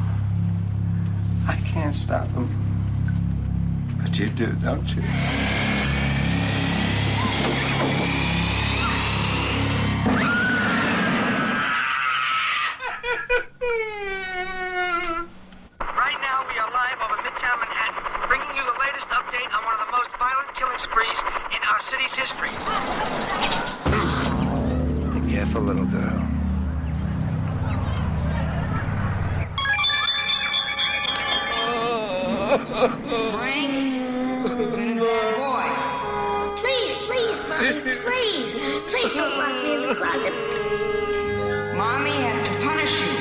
I 1.48 1.56
can't 1.66 1.96
stop 1.96 2.28
them. 2.34 2.50
But 4.02 4.20
you 4.20 4.30
do, 4.32 4.48
don't 4.54 4.86
you? 4.90 5.02
Frank, 33.32 33.72
you've 34.60 34.76
been 34.76 34.98
a 34.98 35.02
bad 35.02 35.38
boy. 35.38 36.62
Please, 36.62 36.94
please, 36.96 37.44
Mommy, 37.48 37.82
please. 38.06 38.56
Please 38.88 39.14
don't 39.14 39.38
lock 39.38 39.64
me 39.64 39.76
in 39.76 39.82
the 39.88 39.96
closet. 39.96 40.34
Mommy 41.76 42.12
has 42.12 42.42
to 42.44 42.50
punish 42.60 42.92
you. 43.02 43.14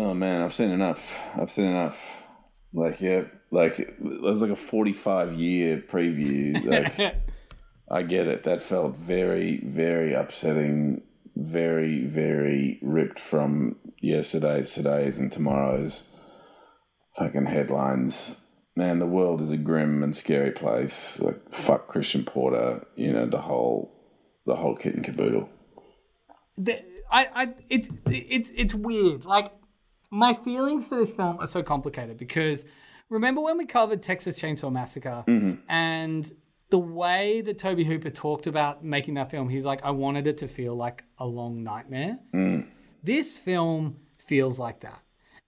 Oh 0.00 0.14
man, 0.14 0.42
I've 0.42 0.54
seen 0.54 0.70
enough. 0.70 1.18
I've 1.36 1.50
seen 1.50 1.66
enough. 1.66 2.26
Like 2.72 3.00
yeah, 3.00 3.24
like 3.50 3.78
it 3.78 4.00
was 4.00 4.42
like 4.42 4.50
a 4.50 4.56
forty-five 4.56 5.34
year 5.34 5.78
preview. 5.78 6.62
Like 6.98 7.16
I 7.90 8.02
get 8.02 8.26
it. 8.26 8.44
That 8.44 8.60
felt 8.60 8.96
very, 8.96 9.58
very 9.64 10.12
upsetting. 10.12 11.02
Very, 11.36 12.04
very 12.04 12.80
ripped 12.82 13.20
from 13.20 13.76
yesterday's, 14.00 14.70
today's, 14.70 15.18
and 15.18 15.30
tomorrow's 15.30 16.12
fucking 17.16 17.46
headlines. 17.46 18.44
Man, 18.74 18.98
the 18.98 19.06
world 19.06 19.40
is 19.40 19.52
a 19.52 19.56
grim 19.56 20.02
and 20.02 20.14
scary 20.16 20.50
place. 20.50 21.20
Like 21.20 21.52
fuck 21.52 21.86
Christian 21.86 22.24
Porter. 22.24 22.84
You 22.96 23.12
know 23.12 23.26
the 23.26 23.40
whole, 23.40 23.94
the 24.46 24.56
whole 24.56 24.74
kit 24.74 24.96
and 24.96 25.04
caboodle. 25.04 25.48
the, 26.56 26.80
I, 27.10 27.26
I, 27.34 27.48
it's, 27.70 27.88
it's, 28.06 28.50
it's 28.54 28.74
weird. 28.74 29.24
Like, 29.24 29.52
my 30.10 30.32
feelings 30.32 30.86
for 30.86 30.96
this 30.96 31.12
film 31.14 31.38
are 31.40 31.46
so 31.46 31.62
complicated 31.62 32.18
because 32.18 32.66
remember 33.08 33.40
when 33.40 33.58
we 33.58 33.66
covered 33.66 34.02
Texas 34.02 34.38
Chainsaw 34.38 34.72
Massacre 34.72 35.24
mm-hmm. 35.26 35.54
and 35.68 36.32
the 36.70 36.78
way 36.78 37.40
that 37.40 37.58
Tobe 37.58 37.80
Hooper 37.80 38.10
talked 38.10 38.46
about 38.46 38.84
making 38.84 39.14
that 39.14 39.30
film, 39.30 39.48
he's 39.48 39.64
like, 39.64 39.82
I 39.82 39.90
wanted 39.90 40.26
it 40.26 40.38
to 40.38 40.48
feel 40.48 40.74
like 40.74 41.04
a 41.18 41.26
long 41.26 41.62
nightmare. 41.62 42.18
Mm. 42.34 42.66
This 43.02 43.38
film 43.38 43.96
feels 44.18 44.58
like 44.58 44.80
that. 44.80 45.00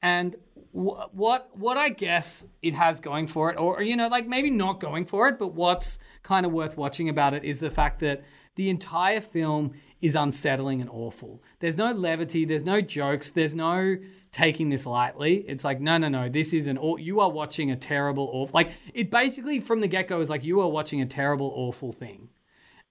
And 0.02 0.36
wh- 0.72 1.12
what 1.12 1.50
what 1.52 1.76
I 1.76 1.90
guess 1.90 2.46
it 2.62 2.74
has 2.74 3.00
going 3.00 3.26
for 3.26 3.50
it, 3.50 3.58
or 3.58 3.82
you 3.82 3.96
know, 3.96 4.08
like 4.08 4.26
maybe 4.26 4.48
not 4.48 4.80
going 4.80 5.04
for 5.04 5.28
it, 5.28 5.38
but 5.38 5.52
what's 5.52 5.98
kind 6.22 6.46
of 6.46 6.52
worth 6.52 6.78
watching 6.78 7.10
about 7.10 7.34
it 7.34 7.44
is 7.44 7.60
the 7.60 7.70
fact 7.70 8.00
that 8.00 8.22
the 8.60 8.68
entire 8.68 9.22
film 9.22 9.72
is 10.02 10.16
unsettling 10.16 10.82
and 10.82 10.90
awful. 10.90 11.42
There's 11.60 11.78
no 11.78 11.92
levity, 11.92 12.44
there's 12.44 12.62
no 12.62 12.82
jokes, 12.82 13.30
there's 13.30 13.54
no 13.54 13.96
taking 14.32 14.68
this 14.68 14.84
lightly. 14.84 15.46
It's 15.48 15.64
like, 15.64 15.80
no, 15.80 15.96
no, 15.96 16.08
no, 16.08 16.28
this 16.28 16.52
is 16.52 16.66
an 16.66 16.78
you 16.98 17.20
are 17.20 17.30
watching 17.30 17.70
a 17.70 17.76
terrible, 17.76 18.28
awful. 18.30 18.52
Like 18.52 18.72
it 18.92 19.10
basically 19.10 19.60
from 19.60 19.80
the 19.80 19.88
get 19.88 20.08
go 20.08 20.20
is 20.20 20.28
like 20.28 20.44
you 20.44 20.60
are 20.60 20.68
watching 20.68 21.00
a 21.00 21.06
terrible, 21.06 21.50
awful 21.56 21.90
thing, 21.90 22.28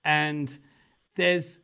and 0.03 0.57
there's 1.13 1.61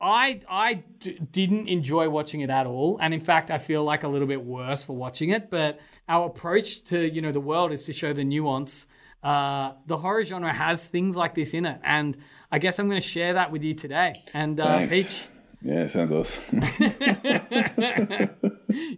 I 0.00 0.40
I 0.48 0.82
d- 0.98 1.18
didn't 1.30 1.68
enjoy 1.68 2.08
watching 2.08 2.40
it 2.40 2.48
at 2.48 2.66
all, 2.66 2.96
and 3.02 3.12
in 3.12 3.20
fact, 3.20 3.50
I 3.50 3.58
feel 3.58 3.84
like 3.84 4.02
a 4.02 4.08
little 4.08 4.28
bit 4.28 4.42
worse 4.42 4.82
for 4.82 4.96
watching 4.96 5.28
it. 5.28 5.50
But 5.50 5.78
our 6.08 6.24
approach 6.28 6.84
to 6.84 7.06
you 7.06 7.20
know 7.20 7.32
the 7.32 7.40
world 7.52 7.70
is 7.70 7.84
to 7.84 7.92
show 7.92 8.14
the 8.14 8.24
nuance. 8.24 8.88
Uh, 9.22 9.72
the 9.84 9.98
horror 9.98 10.24
genre 10.24 10.54
has 10.54 10.86
things 10.86 11.16
like 11.16 11.34
this 11.34 11.52
in 11.52 11.66
it, 11.66 11.78
and 11.84 12.16
I 12.50 12.58
guess 12.58 12.78
I'm 12.78 12.88
going 12.88 13.00
to 13.00 13.06
share 13.06 13.34
that 13.34 13.50
with 13.50 13.62
you 13.62 13.74
today. 13.74 14.22
And 14.32 14.58
uh. 14.60 14.86
Peach, 14.86 15.26
Yeah, 15.62 15.86
sounds 15.86 16.12
awesome. 16.12 16.62
you 16.78 16.90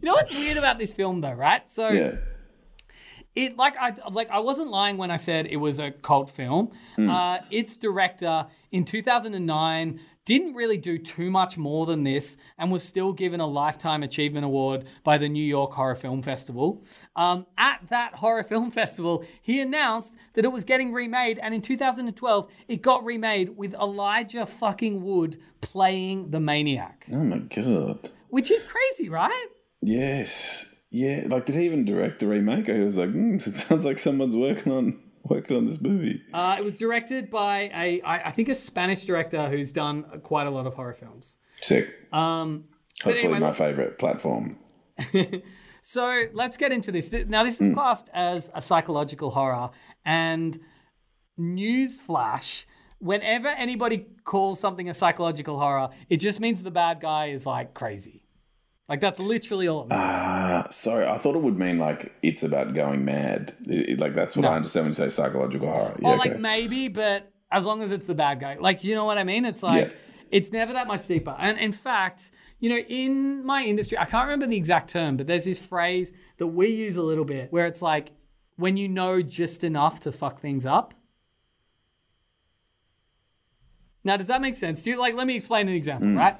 know 0.02 0.14
what's 0.14 0.32
weird 0.32 0.56
about 0.56 0.78
this 0.78 0.92
film 0.92 1.20
though, 1.20 1.32
right? 1.32 1.62
So 1.70 1.88
yeah. 1.88 2.16
it 3.34 3.56
like 3.56 3.76
I 3.78 3.94
like 4.10 4.30
I 4.30 4.40
wasn't 4.40 4.68
lying 4.68 4.98
when 4.98 5.10
I 5.10 5.16
said 5.16 5.46
it 5.46 5.56
was 5.56 5.78
a 5.78 5.90
cult 5.90 6.30
film. 6.30 6.72
Uh, 6.98 7.38
its 7.50 7.76
director 7.76 8.46
in 8.70 8.84
2009 8.84 10.00
didn't 10.28 10.52
really 10.52 10.76
do 10.76 10.98
too 10.98 11.30
much 11.30 11.56
more 11.56 11.86
than 11.86 12.04
this, 12.04 12.36
and 12.58 12.70
was 12.70 12.82
still 12.84 13.14
given 13.14 13.40
a 13.40 13.46
lifetime 13.46 14.02
achievement 14.02 14.44
award 14.44 14.84
by 15.02 15.16
the 15.16 15.26
New 15.26 15.42
York 15.42 15.72
Horror 15.72 15.94
Film 15.94 16.20
Festival. 16.20 16.84
Um, 17.16 17.46
at 17.56 17.80
that 17.88 18.14
horror 18.14 18.42
film 18.42 18.70
festival, 18.82 19.24
he 19.40 19.62
announced 19.62 20.18
that 20.34 20.44
it 20.44 20.52
was 20.52 20.64
getting 20.64 20.92
remade, 20.92 21.38
and 21.38 21.54
in 21.54 21.62
2012 21.62 22.50
it 22.68 22.82
got 22.82 23.06
remade 23.06 23.56
with 23.56 23.72
Elijah 23.72 24.44
fucking 24.44 25.02
Wood 25.02 25.38
playing 25.62 26.30
the 26.30 26.40
maniac, 26.40 27.06
Oh 27.10 27.24
my 27.24 27.38
god. 27.38 28.10
which 28.28 28.50
is 28.50 28.64
crazy, 28.64 29.08
right? 29.08 29.46
Yes. 29.80 30.82
Yeah. 30.90 31.24
Like, 31.26 31.46
did 31.46 31.54
he 31.54 31.64
even 31.64 31.86
direct 31.86 32.18
the 32.20 32.26
remake? 32.26 32.66
He 32.66 32.72
was 32.82 32.98
like, 32.98 33.10
mm, 33.10 33.36
it 33.46 33.54
sounds 33.54 33.86
like 33.86 33.98
someone's 33.98 34.36
working 34.36 34.72
on 34.72 34.98
working 35.28 35.56
on 35.56 35.66
this 35.66 35.80
movie. 35.80 36.22
Uh, 36.32 36.56
it 36.58 36.64
was 36.64 36.78
directed 36.78 37.30
by 37.30 37.70
a, 37.74 38.00
I, 38.02 38.28
I 38.28 38.30
think, 38.30 38.48
a 38.48 38.54
Spanish 38.54 39.04
director 39.04 39.48
who's 39.48 39.72
done 39.72 40.04
quite 40.22 40.46
a 40.46 40.50
lot 40.50 40.66
of 40.66 40.74
horror 40.74 40.94
films. 40.94 41.38
Sick. 41.60 41.94
Um, 42.12 42.64
Hopefully, 43.02 43.24
anyway, 43.24 43.38
my 43.38 43.52
favorite 43.52 43.98
platform. 43.98 44.58
so 45.82 46.24
let's 46.32 46.56
get 46.56 46.72
into 46.72 46.90
this. 46.90 47.12
Now, 47.12 47.44
this 47.44 47.60
is 47.60 47.72
classed 47.74 48.08
as 48.12 48.50
a 48.54 48.62
psychological 48.62 49.30
horror, 49.30 49.70
and 50.04 50.58
newsflash. 51.38 52.64
Whenever 53.00 53.46
anybody 53.46 54.06
calls 54.24 54.58
something 54.58 54.88
a 54.88 54.94
psychological 54.94 55.58
horror, 55.58 55.90
it 56.08 56.16
just 56.16 56.40
means 56.40 56.62
the 56.62 56.70
bad 56.70 57.00
guy 57.00 57.26
is 57.26 57.46
like 57.46 57.72
crazy. 57.72 58.22
Like 58.88 59.00
that's 59.00 59.20
literally 59.20 59.68
all 59.68 59.80
it 59.82 59.88
means. 59.90 59.92
Ah, 60.02 60.66
sorry. 60.70 61.06
I 61.06 61.18
thought 61.18 61.36
it 61.36 61.42
would 61.42 61.58
mean 61.58 61.78
like 61.78 62.12
it's 62.22 62.42
about 62.42 62.72
going 62.74 63.04
mad. 63.04 63.54
It- 63.66 63.90
it- 63.90 64.00
like 64.00 64.14
that's 64.14 64.34
what 64.34 64.42
No. 64.42 64.48
I 64.48 64.56
understand 64.56 64.84
when 64.84 64.90
you 64.90 64.94
say 64.94 65.08
psychological 65.10 65.70
horror. 65.70 65.94
Yeah, 66.00 66.08
or 66.08 66.14
okay. 66.18 66.30
like 66.30 66.40
maybe, 66.40 66.88
but 66.88 67.30
as 67.52 67.64
long 67.66 67.82
as 67.82 67.92
it's 67.92 68.06
the 68.06 68.14
bad 68.14 68.40
guy, 68.40 68.56
like 68.58 68.84
you 68.84 68.94
know 68.94 69.04
what 69.04 69.18
I 69.18 69.24
mean? 69.24 69.44
It's 69.44 69.62
like 69.62 69.88
Yeah. 69.88 69.92
it's 70.30 70.52
never 70.52 70.72
that 70.72 70.86
much 70.86 71.06
deeper. 71.06 71.36
And 71.38 71.58
in 71.58 71.72
fact, 71.72 72.30
you 72.60 72.70
know, 72.70 72.78
in 72.78 73.44
my 73.44 73.62
industry, 73.62 73.98
I 73.98 74.06
can't 74.06 74.24
remember 74.24 74.46
the 74.46 74.56
exact 74.56 74.88
term, 74.90 75.18
but 75.18 75.26
there's 75.26 75.44
this 75.44 75.58
phrase 75.58 76.14
that 76.38 76.46
we 76.46 76.68
use 76.68 76.96
a 76.96 77.02
little 77.02 77.24
bit 77.26 77.52
where 77.52 77.66
it's 77.66 77.82
like 77.82 78.12
when 78.56 78.76
you 78.78 78.88
know 78.88 79.20
just 79.20 79.64
enough 79.64 80.00
to 80.00 80.12
fuck 80.12 80.40
things 80.40 80.64
up. 80.64 80.94
Now, 84.02 84.16
does 84.16 84.28
that 84.28 84.40
make 84.40 84.54
sense? 84.54 84.82
Do 84.82 84.90
you 84.90 84.98
like? 84.98 85.14
Let 85.14 85.26
me 85.26 85.34
explain 85.36 85.68
an 85.68 85.74
example, 85.74 86.08
right? 86.14 86.36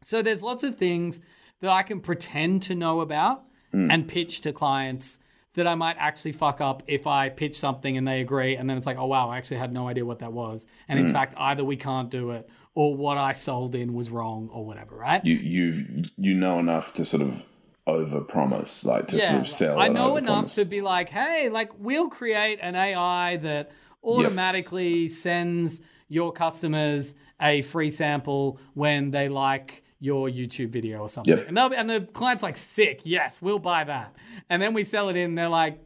So 0.00 0.22
there's 0.22 0.42
lots 0.42 0.64
of 0.64 0.76
things 0.76 1.20
that 1.62 1.70
I 1.70 1.82
can 1.82 2.00
pretend 2.00 2.64
to 2.64 2.74
know 2.74 3.00
about 3.00 3.44
hmm. 3.70 3.90
and 3.90 4.06
pitch 4.06 4.42
to 4.42 4.52
clients 4.52 5.18
that 5.54 5.66
I 5.66 5.74
might 5.74 5.96
actually 5.98 6.32
fuck 6.32 6.60
up 6.60 6.82
if 6.86 7.06
I 7.06 7.28
pitch 7.28 7.58
something 7.58 7.96
and 7.96 8.06
they 8.06 8.20
agree, 8.20 8.56
and 8.56 8.68
then 8.68 8.76
it's 8.76 8.86
like, 8.86 8.98
oh 8.98 9.06
wow, 9.06 9.30
I 9.30 9.38
actually 9.38 9.58
had 9.58 9.72
no 9.72 9.88
idea 9.88 10.04
what 10.04 10.18
that 10.18 10.32
was, 10.32 10.66
and 10.88 10.98
in 10.98 11.06
hmm. 11.06 11.12
fact, 11.12 11.34
either 11.38 11.64
we 11.64 11.76
can't 11.76 12.10
do 12.10 12.32
it 12.32 12.48
or 12.74 12.96
what 12.96 13.18
I 13.18 13.32
sold 13.32 13.74
in 13.74 13.94
was 13.94 14.10
wrong 14.10 14.48
or 14.52 14.64
whatever, 14.64 14.96
right? 14.96 15.24
you 15.24 15.36
you 15.36 16.04
you 16.16 16.34
know 16.34 16.58
enough 16.58 16.92
to 16.94 17.04
sort 17.04 17.22
of 17.22 17.44
overpromise, 17.86 18.84
like 18.84 19.08
to 19.08 19.20
sort 19.20 19.42
of 19.42 19.48
sell. 19.48 19.78
I 19.78 19.88
know 19.88 20.16
enough 20.16 20.54
to 20.54 20.64
be 20.64 20.82
like, 20.82 21.08
hey, 21.08 21.48
like 21.48 21.72
we'll 21.78 22.08
create 22.08 22.58
an 22.62 22.74
AI 22.74 23.36
that 23.38 23.72
automatically 24.02 25.08
sends 25.08 25.80
your 26.08 26.32
customers 26.32 27.14
a 27.40 27.62
free 27.62 27.90
sample 27.90 28.60
when 28.74 29.10
they 29.10 29.28
like 29.28 29.81
your 30.02 30.28
YouTube 30.28 30.70
video 30.70 30.98
or 30.98 31.08
something. 31.08 31.36
Yep. 31.36 31.48
And, 31.48 31.58
and 31.58 31.88
the 31.88 32.00
client's 32.12 32.42
like, 32.42 32.56
sick, 32.56 33.02
yes, 33.04 33.40
we'll 33.40 33.60
buy 33.60 33.84
that. 33.84 34.16
And 34.50 34.60
then 34.60 34.74
we 34.74 34.82
sell 34.82 35.08
it 35.08 35.16
in, 35.16 35.36
they're 35.36 35.48
like, 35.48 35.78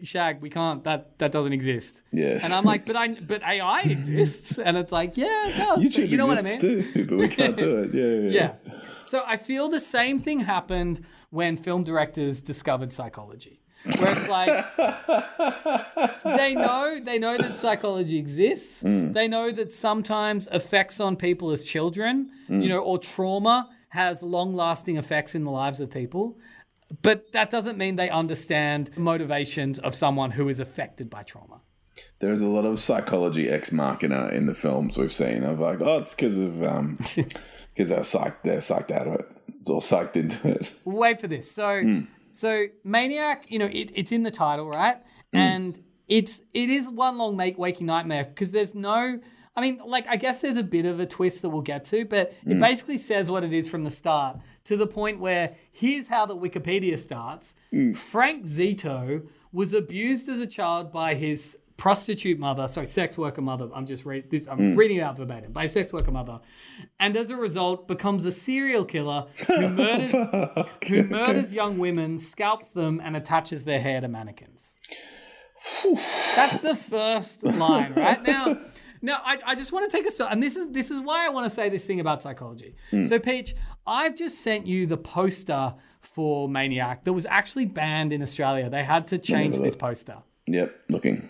Shag, 0.00 0.40
we 0.40 0.48
can't. 0.48 0.84
That 0.84 1.18
that 1.18 1.32
doesn't 1.32 1.52
exist. 1.52 2.02
Yes. 2.12 2.44
And 2.44 2.54
I'm 2.54 2.62
like, 2.62 2.86
but 2.86 2.94
I, 2.94 3.14
but 3.14 3.42
AI 3.42 3.80
exists, 3.80 4.56
and 4.56 4.76
it's 4.76 4.92
like, 4.92 5.16
yeah, 5.16 5.48
it 5.48 5.56
does. 5.56 5.84
YouTube 5.84 6.08
you 6.08 6.16
know 6.16 6.28
what 6.28 6.38
I 6.38 6.42
mean? 6.42 6.60
too, 6.60 7.06
but 7.08 7.18
we 7.18 7.26
can't 7.26 7.56
do 7.56 7.78
it. 7.78 7.92
Yeah, 7.92 8.30
yeah. 8.30 8.54
Yeah. 8.64 8.80
So 9.02 9.24
I 9.26 9.36
feel 9.36 9.68
the 9.68 9.80
same 9.80 10.20
thing 10.20 10.38
happened 10.38 11.04
when 11.30 11.56
film 11.56 11.82
directors 11.82 12.40
discovered 12.42 12.92
psychology. 12.92 13.60
Where 13.84 14.12
it's 14.12 14.28
like 14.28 14.76
they 16.24 16.54
know 16.56 17.00
they 17.02 17.18
know 17.18 17.38
that 17.38 17.56
psychology 17.56 18.18
exists. 18.18 18.82
Hmm. 18.82 19.12
They 19.12 19.28
know 19.28 19.50
that 19.52 19.72
sometimes 19.72 20.48
effects 20.52 21.00
on 21.00 21.16
people 21.16 21.50
as 21.50 21.62
children, 21.62 22.30
you 22.48 22.56
hmm. 22.56 22.68
know, 22.68 22.80
or 22.80 22.98
trauma 22.98 23.70
has 23.90 24.22
long-lasting 24.22 24.96
effects 24.96 25.34
in 25.34 25.44
the 25.44 25.50
lives 25.50 25.80
of 25.80 25.90
people. 25.90 26.38
But 27.02 27.32
that 27.32 27.50
doesn't 27.50 27.78
mean 27.78 27.96
they 27.96 28.10
understand 28.10 28.90
motivations 28.96 29.78
of 29.78 29.94
someone 29.94 30.30
who 30.30 30.48
is 30.48 30.60
affected 30.60 31.10
by 31.10 31.22
trauma. 31.22 31.60
There's 32.20 32.40
a 32.40 32.46
lot 32.46 32.64
of 32.64 32.80
psychology 32.80 33.48
ex 33.48 33.70
machina 33.70 34.28
in 34.28 34.46
the 34.46 34.54
films 34.54 34.96
we've 34.96 35.12
seen. 35.12 35.44
Of 35.44 35.60
like, 35.60 35.80
oh, 35.80 35.98
it's 35.98 36.14
because 36.14 36.38
of 36.38 36.62
um, 36.62 36.96
because 37.14 37.90
they're 37.90 38.00
psyched, 38.00 38.42
they're 38.42 38.58
psyched 38.58 38.90
out 38.90 39.06
of 39.06 39.14
it, 39.14 39.28
or 39.66 39.80
psyched 39.80 40.16
into 40.16 40.48
it. 40.48 40.74
wait 40.84 41.20
for 41.20 41.28
this. 41.28 41.50
So, 41.50 41.80
hmm. 41.80 42.00
So 42.38 42.66
Maniac, 42.84 43.50
you 43.50 43.58
know, 43.58 43.66
it, 43.66 43.90
it's 43.96 44.12
in 44.12 44.22
the 44.22 44.30
title, 44.30 44.68
right? 44.68 44.98
Mm. 45.34 45.38
And 45.38 45.80
it's 46.06 46.42
it 46.54 46.70
is 46.70 46.88
one 46.88 47.18
long 47.18 47.36
make 47.36 47.58
waking 47.58 47.88
nightmare 47.88 48.26
because 48.26 48.52
there's 48.52 48.76
no. 48.76 49.18
I 49.56 49.60
mean, 49.60 49.80
like, 49.84 50.06
I 50.06 50.14
guess 50.14 50.40
there's 50.40 50.56
a 50.56 50.62
bit 50.62 50.86
of 50.86 51.00
a 51.00 51.06
twist 51.06 51.42
that 51.42 51.48
we'll 51.48 51.62
get 51.62 51.84
to, 51.86 52.04
but 52.04 52.32
it 52.46 52.54
mm. 52.54 52.60
basically 52.60 52.96
says 52.96 53.28
what 53.28 53.42
it 53.42 53.52
is 53.52 53.68
from 53.68 53.82
the 53.82 53.90
start 53.90 54.38
to 54.66 54.76
the 54.76 54.86
point 54.86 55.18
where 55.18 55.56
here's 55.72 56.06
how 56.06 56.26
the 56.26 56.36
Wikipedia 56.36 56.96
starts. 56.96 57.56
Mm. 57.72 57.96
Frank 57.96 58.44
Zito 58.44 59.26
was 59.50 59.74
abused 59.74 60.28
as 60.28 60.38
a 60.38 60.46
child 60.46 60.92
by 60.92 61.14
his 61.14 61.58
prostitute 61.78 62.38
mother, 62.38 62.68
sorry, 62.68 62.86
sex 62.86 63.16
worker 63.16 63.40
mother. 63.40 63.68
I'm 63.74 63.86
just 63.86 64.04
reading 64.04 64.28
this. 64.30 64.46
I'm 64.46 64.76
reading 64.76 64.98
it 64.98 65.00
out 65.00 65.16
verbatim 65.16 65.52
by 65.52 65.64
a 65.64 65.68
sex 65.68 65.92
worker 65.92 66.10
mother, 66.10 66.40
and 67.00 67.16
as 67.16 67.30
a 67.30 67.36
result, 67.36 67.88
becomes 67.88 68.26
a 68.26 68.32
serial 68.32 68.84
killer 68.84 69.26
who 69.46 69.68
murders 69.70 70.12
who 70.86 71.04
murders 71.04 71.54
young 71.54 71.78
women, 71.78 72.18
scalps 72.18 72.70
them, 72.70 73.00
and 73.02 73.16
attaches 73.16 73.64
their 73.64 73.80
hair 73.80 74.02
to 74.02 74.08
mannequins. 74.08 74.76
That's 76.36 76.58
the 76.58 76.76
first 76.76 77.42
line, 77.44 77.94
right 77.94 78.22
now. 78.22 78.58
Now, 79.00 79.20
I, 79.24 79.38
I 79.46 79.54
just 79.54 79.72
want 79.72 79.90
to 79.90 79.96
take 79.96 80.06
a 80.06 80.10
start. 80.10 80.32
and 80.32 80.42
this 80.42 80.56
is 80.56 80.68
this 80.72 80.90
is 80.90 80.98
why 81.00 81.24
I 81.24 81.28
want 81.30 81.46
to 81.46 81.50
say 81.50 81.68
this 81.68 81.86
thing 81.86 82.00
about 82.00 82.20
psychology. 82.20 82.74
So, 83.04 83.18
Peach, 83.20 83.54
I've 83.86 84.16
just 84.16 84.40
sent 84.42 84.66
you 84.66 84.86
the 84.86 84.96
poster 84.96 85.74
for 86.00 86.48
Maniac 86.48 87.04
that 87.04 87.12
was 87.12 87.26
actually 87.26 87.66
banned 87.66 88.12
in 88.12 88.22
Australia. 88.22 88.68
They 88.68 88.82
had 88.84 89.06
to 89.08 89.18
change 89.18 89.58
this 89.60 89.76
poster. 89.76 90.18
Yep, 90.48 90.74
looking. 90.88 91.28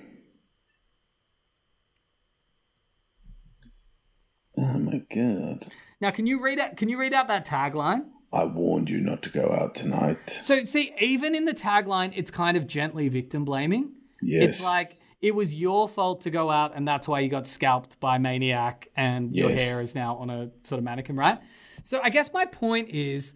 Oh 4.59 4.79
my 4.79 5.03
god! 5.15 5.67
Now, 6.01 6.11
can 6.11 6.27
you 6.27 6.43
read 6.43 6.59
out? 6.59 6.77
Can 6.77 6.89
you 6.89 6.99
read 6.99 7.15
out 7.15 7.29
that 7.29 7.47
tagline? 7.47 8.07
I 8.33 8.45
warned 8.45 8.91
you 8.91 9.01
not 9.01 9.23
to 9.23 9.31
go 9.31 9.57
out 9.59 9.75
tonight. 9.75 10.31
So, 10.31 10.65
see, 10.65 10.93
even 11.01 11.35
in 11.35 11.45
the 11.45 11.55
tagline, 11.55 12.13
it's 12.15 12.31
kind 12.31 12.57
of 12.57 12.67
gently 12.67 13.09
victim 13.09 13.45
blaming. 13.45 13.93
Yes. 14.21 14.49
It's 14.49 14.65
like 14.65 14.99
it 15.23 15.35
was 15.35 15.55
your 15.55 15.89
fault 15.89 16.23
to 16.23 16.31
go 16.31 16.51
out, 16.51 16.77
and 16.77 16.87
that's 16.87 17.07
why 17.09 17.21
you 17.21 17.29
got 17.29 17.47
scalped 17.47 18.01
by 18.01 18.19
Maniac, 18.19 18.89
and 18.97 19.35
your 19.35 19.51
hair 19.51 19.81
is 19.81 19.95
now 19.95 20.17
on 20.17 20.29
a 20.29 20.51
sort 20.65 20.79
of 20.79 20.85
mannequin, 20.85 21.17
right? 21.17 21.39
So, 21.85 22.01
I 22.03 22.11
guess 22.11 22.33
my 22.33 22.45
point 22.45 22.91
is 22.91 23.35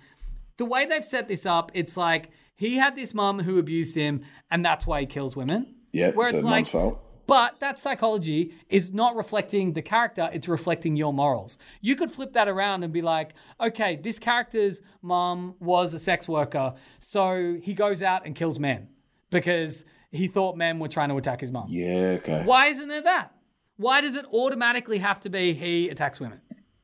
the 0.57 0.65
way 0.65 0.87
they've 0.87 1.05
set 1.05 1.29
this 1.29 1.47
up, 1.47 1.71
it's 1.75 1.97
like 1.97 2.31
he 2.57 2.77
had 2.77 2.97
this 2.97 3.15
mum 3.15 3.39
who 3.39 3.59
abused 3.59 3.97
him, 3.97 4.23
and 4.51 4.65
that's 4.65 4.87
why 4.87 5.01
he 5.01 5.07
kills 5.07 5.37
women. 5.37 5.75
Yeah, 5.93 6.11
Where 6.11 6.31
so 6.31 6.37
it's 6.37 6.45
like, 6.45 6.67
fault. 6.67 7.01
But 7.27 7.61
that 7.61 7.79
psychology 7.79 8.55
is 8.69 8.93
not 8.93 9.17
reflecting 9.17 9.73
the 9.73 9.83
character, 9.83 10.29
it's 10.33 10.49
reflecting 10.49 10.97
your 10.97 11.13
morals. 11.13 11.59
You 11.81 11.97
could 11.97 12.11
flip 12.11 12.33
that 12.35 12.49
around 12.49 12.83
and 12.83 12.93
be 12.93 13.03
like, 13.03 13.35
okay, 13.61 13.97
this 13.97 14.19
character's 14.19 14.83
mom 15.03 15.55
was 15.61 15.95
a 15.95 15.99
sex 15.99 16.29
worker, 16.29 16.75
so 16.99 17.59
he 17.63 17.75
goes 17.75 18.03
out 18.03 18.27
and 18.27 18.35
kills 18.35 18.59
men 18.59 18.89
because 19.31 19.85
he 20.11 20.29
thought 20.29 20.57
men 20.57 20.79
were 20.79 20.89
trying 20.89 21.09
to 21.09 21.17
attack 21.17 21.41
his 21.41 21.51
mom. 21.51 21.67
Yeah, 21.69 22.19
okay. 22.21 22.43
Why 22.45 22.67
isn't 22.69 22.89
there 22.89 23.03
that? 23.03 23.35
Why 23.77 24.01
does 24.01 24.15
it 24.15 24.27
automatically 24.33 24.99
have 24.99 25.19
to 25.21 25.31
be 25.31 25.55
he 25.55 25.89
attacks 25.89 26.21
women? 26.21 26.41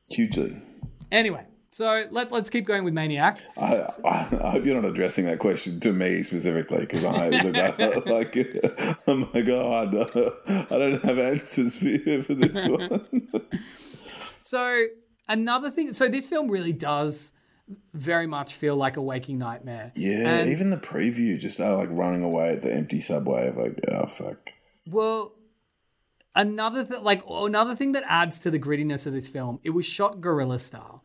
Hugely. 0.09 0.59
Anyway, 1.11 1.45
so 1.71 2.05
let, 2.11 2.31
let's 2.31 2.49
keep 2.49 2.65
going 2.65 2.83
with 2.83 2.93
Maniac. 2.93 3.39
I, 3.57 3.85
I, 4.03 4.09
I 4.43 4.51
hope 4.51 4.65
you're 4.65 4.81
not 4.81 4.89
addressing 4.89 5.25
that 5.25 5.39
question 5.39 5.79
to 5.81 5.93
me 5.93 6.23
specifically 6.23 6.79
because 6.81 7.05
I 7.05 7.27
like, 7.29 8.35
oh 9.07 9.15
my 9.33 9.41
god, 9.41 9.95
I 10.47 10.77
don't 10.77 11.03
have 11.03 11.19
answers 11.19 11.77
for 11.77 11.85
you 11.89 12.21
for 12.21 12.33
this 12.33 12.53
one. 12.67 13.21
So 14.39 14.85
another 15.27 15.69
thing, 15.69 15.93
so 15.93 16.09
this 16.09 16.25
film 16.27 16.49
really 16.49 16.73
does 16.73 17.33
very 17.93 18.25
much 18.25 18.55
feel 18.55 18.75
like 18.75 18.97
a 18.97 19.01
waking 19.01 19.37
nightmare. 19.37 19.91
Yeah, 19.95 20.27
And- 20.27 20.49
even 20.49 20.69
the 20.71 20.77
preview, 20.77 21.39
just 21.39 21.59
oh, 21.59 21.77
like 21.77 21.89
running 21.91 22.23
away 22.23 22.53
at 22.53 22.63
the 22.63 22.73
empty 22.73 22.99
subway, 23.01 23.47
of 23.47 23.57
like 23.57 23.79
oh 23.89 24.07
fuck. 24.07 24.51
Well, 24.87 25.35
another 26.35 26.83
th- 26.83 27.01
like 27.01 27.21
another 27.29 27.75
thing 27.75 27.91
that 27.91 28.03
adds 28.07 28.39
to 28.41 28.51
the 28.51 28.59
grittiness 28.59 29.05
of 29.05 29.13
this 29.13 29.27
film, 29.27 29.59
it 29.63 29.69
was 29.69 29.85
shot 29.85 30.19
guerrilla 30.19 30.57
style, 30.57 31.03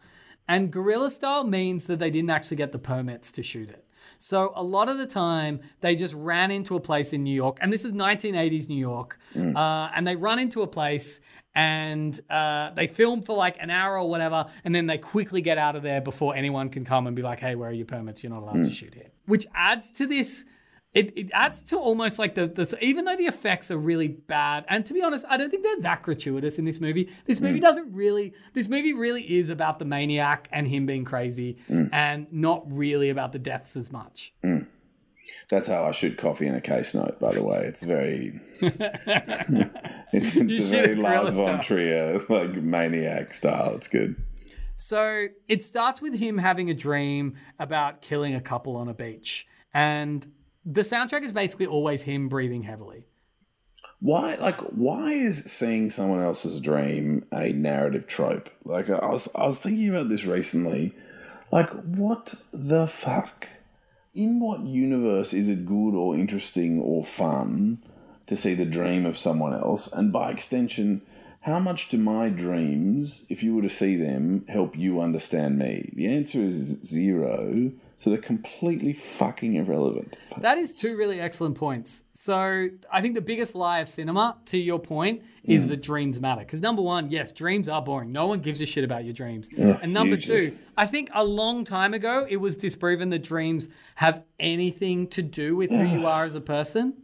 and 0.48 0.70
guerrilla 0.70 1.10
style 1.10 1.44
means 1.44 1.84
that 1.84 1.98
they 1.98 2.10
didn't 2.10 2.30
actually 2.30 2.56
get 2.56 2.72
the 2.72 2.78
permits 2.78 3.32
to 3.32 3.42
shoot 3.42 3.68
it. 3.68 3.84
So 4.18 4.52
a 4.54 4.62
lot 4.62 4.88
of 4.88 4.98
the 4.98 5.06
time, 5.06 5.60
they 5.80 5.94
just 5.94 6.14
ran 6.14 6.50
into 6.50 6.76
a 6.76 6.80
place 6.80 7.12
in 7.12 7.22
New 7.24 7.34
York, 7.34 7.58
and 7.60 7.72
this 7.72 7.84
is 7.84 7.92
1980s 7.92 8.68
New 8.68 8.78
York, 8.78 9.18
uh, 9.36 9.90
and 9.94 10.06
they 10.06 10.16
run 10.16 10.38
into 10.38 10.62
a 10.62 10.66
place 10.66 11.20
and 11.56 12.18
uh, 12.30 12.70
they 12.74 12.86
film 12.86 13.22
for 13.22 13.36
like 13.36 13.56
an 13.60 13.70
hour 13.70 13.98
or 13.98 14.08
whatever, 14.08 14.46
and 14.64 14.74
then 14.74 14.86
they 14.86 14.98
quickly 14.98 15.40
get 15.40 15.56
out 15.56 15.76
of 15.76 15.82
there 15.82 16.00
before 16.00 16.34
anyone 16.34 16.68
can 16.68 16.84
come 16.84 17.06
and 17.06 17.14
be 17.14 17.22
like, 17.22 17.38
"Hey, 17.38 17.54
where 17.54 17.68
are 17.68 17.72
your 17.72 17.86
permits? 17.86 18.24
You're 18.24 18.32
not 18.32 18.42
allowed 18.42 18.64
to 18.64 18.72
shoot 18.72 18.92
here." 18.92 19.10
Which 19.26 19.46
adds 19.54 19.92
to 19.92 20.06
this 20.06 20.44
it, 20.94 21.12
it 21.16 21.30
adds 21.32 21.62
to 21.64 21.76
almost 21.76 22.18
like 22.18 22.34
the, 22.34 22.46
the 22.46 22.78
even 22.80 23.04
though 23.04 23.16
the 23.16 23.26
effects 23.26 23.70
are 23.70 23.76
really 23.76 24.08
bad 24.08 24.64
and 24.68 24.86
to 24.86 24.94
be 24.94 25.02
honest 25.02 25.26
i 25.28 25.36
don't 25.36 25.50
think 25.50 25.62
they're 25.62 25.80
that 25.80 26.02
gratuitous 26.02 26.58
in 26.58 26.64
this 26.64 26.80
movie 26.80 27.10
this 27.26 27.40
movie 27.40 27.58
mm. 27.58 27.62
doesn't 27.62 27.92
really 27.92 28.32
this 28.54 28.68
movie 28.68 28.94
really 28.94 29.22
is 29.22 29.50
about 29.50 29.78
the 29.78 29.84
maniac 29.84 30.48
and 30.52 30.66
him 30.66 30.86
being 30.86 31.04
crazy 31.04 31.58
mm. 31.68 31.88
and 31.92 32.26
not 32.32 32.64
really 32.74 33.10
about 33.10 33.32
the 33.32 33.38
deaths 33.38 33.76
as 33.76 33.92
much 33.92 34.32
mm. 34.44 34.66
That's 35.48 35.68
how 35.68 35.84
I 35.84 35.92
shoot 35.92 36.18
coffee 36.18 36.46
in 36.46 36.54
a 36.54 36.60
case 36.60 36.94
note. 36.94 37.18
By 37.18 37.32
the 37.32 37.42
way, 37.42 37.60
it's 37.60 37.82
very, 37.82 38.40
it's, 38.60 40.36
it's 40.36 40.68
a 40.68 40.70
very 40.70 40.94
Lars 40.96 41.30
von 41.30 41.62
Trier 41.62 42.20
like 42.28 42.54
maniac 42.56 43.32
style. 43.32 43.74
It's 43.74 43.88
good. 43.88 44.16
so 44.76 45.28
it 45.48 45.62
starts 45.62 46.02
with 46.02 46.14
him 46.14 46.36
having 46.36 46.68
a 46.68 46.74
dream 46.74 47.36
about 47.58 48.02
killing 48.02 48.34
a 48.34 48.40
couple 48.40 48.76
on 48.76 48.88
a 48.88 48.94
beach 48.94 49.46
and 49.72 50.26
the 50.64 50.82
soundtrack 50.82 51.22
is 51.22 51.32
basically 51.32 51.66
always 51.66 52.02
him 52.02 52.28
breathing 52.28 52.62
heavily 52.62 53.06
Why, 54.00 54.34
like, 54.34 54.60
why 54.60 55.12
is 55.12 55.44
seeing 55.44 55.90
someone 55.90 56.22
else's 56.22 56.60
dream 56.60 57.24
a 57.32 57.52
narrative 57.52 58.06
trope? 58.06 58.50
Like, 58.64 58.90
I 58.90 59.06
was, 59.06 59.28
I 59.34 59.46
was 59.46 59.60
thinking 59.60 59.88
about 59.88 60.08
this 60.08 60.24
recently. 60.24 60.94
Like, 61.50 61.70
what 61.70 62.34
the 62.52 62.86
fuck? 62.86 63.48
In 64.14 64.40
what 64.40 64.60
universe 64.60 65.32
is 65.32 65.48
it 65.48 65.66
good 65.66 65.94
or 65.94 66.16
interesting 66.16 66.80
or 66.80 67.04
fun 67.04 67.82
to 68.26 68.36
see 68.36 68.54
the 68.54 68.64
dream 68.64 69.06
of 69.06 69.18
someone 69.18 69.54
else? 69.54 69.90
And 69.92 70.12
by 70.12 70.30
extension, 70.30 71.02
how 71.40 71.58
much 71.58 71.88
do 71.88 71.98
my 71.98 72.28
dreams, 72.28 73.26
if 73.28 73.42
you 73.42 73.54
were 73.54 73.62
to 73.62 73.68
see 73.70 73.96
them, 73.96 74.44
help 74.48 74.76
you 74.76 75.00
understand 75.00 75.58
me? 75.58 75.92
The 75.94 76.08
answer 76.08 76.40
is 76.40 76.82
zero. 76.84 77.72
So 77.96 78.10
they're 78.10 78.18
completely 78.18 78.92
fucking 78.92 79.54
irrelevant. 79.54 80.16
That 80.38 80.58
is 80.58 80.80
two 80.80 80.96
really 80.96 81.20
excellent 81.20 81.56
points. 81.56 82.04
So 82.12 82.68
I 82.92 83.00
think 83.00 83.14
the 83.14 83.20
biggest 83.20 83.54
lie 83.54 83.78
of 83.80 83.88
cinema, 83.88 84.36
to 84.46 84.58
your 84.58 84.78
point, 84.78 85.22
is 85.44 85.64
mm. 85.64 85.68
that 85.70 85.82
dreams 85.82 86.20
matter. 86.20 86.40
Because 86.40 86.60
number 86.60 86.82
one, 86.82 87.10
yes, 87.10 87.32
dreams 87.32 87.68
are 87.68 87.82
boring. 87.82 88.10
No 88.10 88.26
one 88.26 88.40
gives 88.40 88.60
a 88.60 88.66
shit 88.66 88.82
about 88.82 89.04
your 89.04 89.12
dreams. 89.12 89.48
and 89.56 89.92
number 89.92 90.16
hugely. 90.16 90.50
two, 90.50 90.58
I 90.76 90.86
think 90.86 91.10
a 91.14 91.24
long 91.24 91.64
time 91.64 91.94
ago 91.94 92.26
it 92.28 92.38
was 92.38 92.56
disproven 92.56 93.10
that 93.10 93.22
dreams 93.22 93.68
have 93.94 94.24
anything 94.40 95.06
to 95.08 95.22
do 95.22 95.54
with 95.54 95.70
who 95.70 95.84
you 95.84 96.06
are 96.08 96.24
as 96.24 96.34
a 96.34 96.40
person. 96.40 96.94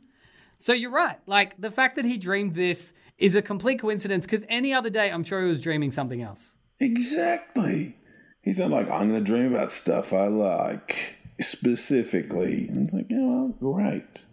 So 0.57 0.73
you're 0.73 0.91
right. 0.91 1.19
Like 1.27 1.61
the 1.61 1.71
fact 1.71 1.97
that 1.97 2.05
he 2.05 2.19
dreamed 2.19 2.55
this 2.55 2.93
is 3.21 3.35
a 3.35 3.43
complete 3.43 3.81
coincidence. 3.81 4.27
Because 4.27 4.45
any 4.49 4.75
other 4.75 4.91
day, 4.91 5.11
I'm 5.11 5.23
sure 5.23 5.43
he 5.43 5.49
was 5.49 5.61
dreaming 5.61 5.93
something 5.93 6.23
else. 6.23 6.57
Exactly. 6.81 7.97
He's 8.43 8.59
not 8.59 8.71
like, 8.71 8.91
I'm 8.91 9.11
going 9.11 9.23
to 9.23 9.31
dream 9.31 9.55
about 9.55 9.71
stuff 9.71 10.13
I 10.13 10.29
like. 10.29 11.17
specifically. 11.41 12.69
And 12.69 12.85
it's 12.85 12.95
like, 12.95 13.11
yeah, 13.11 13.19
well, 13.19 13.49
great. 13.49 14.25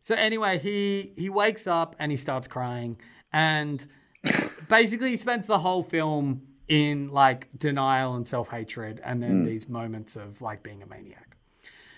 So 0.00 0.14
anyway, 0.14 0.58
he 0.58 1.12
he 1.16 1.28
wakes 1.28 1.66
up 1.66 1.94
and 1.98 2.10
he 2.10 2.16
starts 2.16 2.48
crying, 2.48 2.96
and 3.32 3.86
basically 4.68 5.10
he 5.10 5.16
spends 5.16 5.46
the 5.46 5.58
whole 5.58 5.82
film 5.82 6.42
in 6.68 7.08
like 7.08 7.48
denial 7.58 8.14
and 8.14 8.26
self 8.26 8.48
hatred, 8.48 9.00
and 9.04 9.22
then 9.22 9.40
hmm. 9.40 9.44
these 9.44 9.68
moments 9.68 10.16
of 10.16 10.40
like 10.40 10.62
being 10.62 10.82
a 10.82 10.86
maniac. 10.86 11.36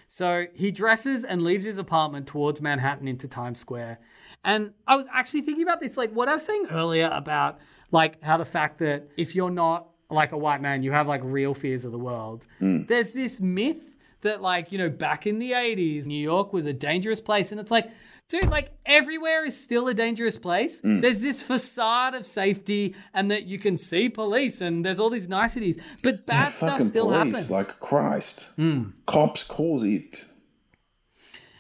So 0.09 0.46
he 0.53 0.70
dresses 0.70 1.25
and 1.25 1.42
leaves 1.42 1.64
his 1.64 1.79
apartment 1.79 2.27
towards 2.27 2.61
Manhattan 2.61 3.09
into 3.09 3.27
Times 3.27 3.59
Square. 3.59 3.98
And 4.44 4.75
I 4.87 4.94
was 4.94 5.07
actually 5.11 5.40
thinking 5.40 5.62
about 5.62 5.81
this, 5.81 5.96
like 5.96 6.12
what 6.12 6.29
I 6.29 6.35
was 6.35 6.44
saying 6.44 6.66
earlier 6.70 7.09
about 7.11 7.61
like 7.92 8.22
how 8.22 8.37
the 8.37 8.44
fact 8.44 8.79
that 8.81 9.09
if 9.16 9.35
you're 9.35 9.48
not 9.51 9.88
like 10.12 10.33
a 10.33 10.38
white 10.38 10.61
man, 10.61 10.83
you 10.83 10.92
have 10.92 11.09
like 11.09 11.20
real 11.25 11.55
fears 11.55 11.85
of 11.85 11.92
the 11.92 11.98
world. 11.98 12.46
Hmm. 12.59 12.85
There's 12.87 13.11
this 13.11 13.40
myth 13.40 13.83
that 14.22 14.40
like, 14.40 14.70
you 14.72 14.79
know, 14.79 14.88
back 14.88 15.27
in 15.27 15.38
the 15.38 15.53
80s, 15.53 16.07
New 16.07 16.20
York 16.22 16.53
was 16.53 16.66
a 16.66 16.72
dangerous 16.72 17.20
place. 17.20 17.51
And 17.51 17.61
it's 17.61 17.70
like, 17.70 17.90
dude, 18.29 18.48
like 18.51 18.70
everywhere 18.87 19.44
is 19.44 19.61
still 19.61 19.88
a 19.88 19.94
dangerous 19.94 20.38
place. 20.38 20.81
Hmm. 20.81 21.01
There's 21.01 21.20
this 21.20 21.42
facade 21.42 22.14
of 22.14 22.25
safety 22.25 22.94
and 23.14 23.31
that 23.31 23.44
you 23.44 23.59
can 23.59 23.77
see 23.77 24.09
police 24.09 24.61
and 24.61 24.85
there's 24.85 25.01
all 25.01 25.11
these 25.11 25.29
niceties, 25.29 25.79
but 26.03 26.25
bad 26.27 26.53
stuff 26.55 26.70
Fucking 26.72 26.87
still 26.87 27.07
police, 27.07 27.18
happens. 27.35 27.51
like 27.51 27.81
Christ. 27.81 28.51
Hmm. 28.57 28.90
Cops 29.07 29.44
cause 29.44 29.83
it. 29.83 30.25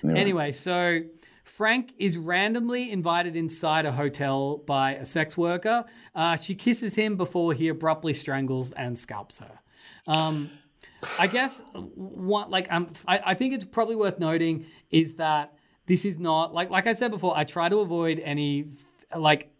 Anyway, 0.04 0.50
so 0.50 1.00
Frank 1.62 1.94
is 1.96 2.18
randomly 2.18 2.90
invited 2.90 3.36
inside 3.36 3.86
a 3.86 3.92
hotel 3.92 4.56
by 4.66 4.94
a 4.94 5.06
sex 5.06 5.36
worker. 5.36 5.84
Uh, 6.12 6.34
she 6.34 6.56
kisses 6.56 6.92
him 6.92 7.14
before 7.16 7.54
he 7.54 7.68
abruptly 7.68 8.12
strangles 8.12 8.72
and 8.72 8.98
scalps 8.98 9.38
her. 9.38 9.60
Um, 10.08 10.50
I 11.20 11.28
guess 11.28 11.62
what 11.94 12.50
like 12.50 12.66
um, 12.72 12.92
I, 13.06 13.20
I 13.26 13.34
think 13.34 13.54
it's 13.54 13.64
probably 13.64 13.94
worth 13.94 14.18
noting 14.18 14.66
is 14.90 15.14
that 15.14 15.56
this 15.86 16.04
is 16.04 16.18
not 16.18 16.52
like 16.52 16.68
like 16.68 16.88
I 16.88 16.94
said 16.94 17.12
before. 17.12 17.38
I 17.38 17.44
try 17.44 17.68
to 17.68 17.78
avoid 17.78 18.18
any 18.18 18.64
like 19.16 19.54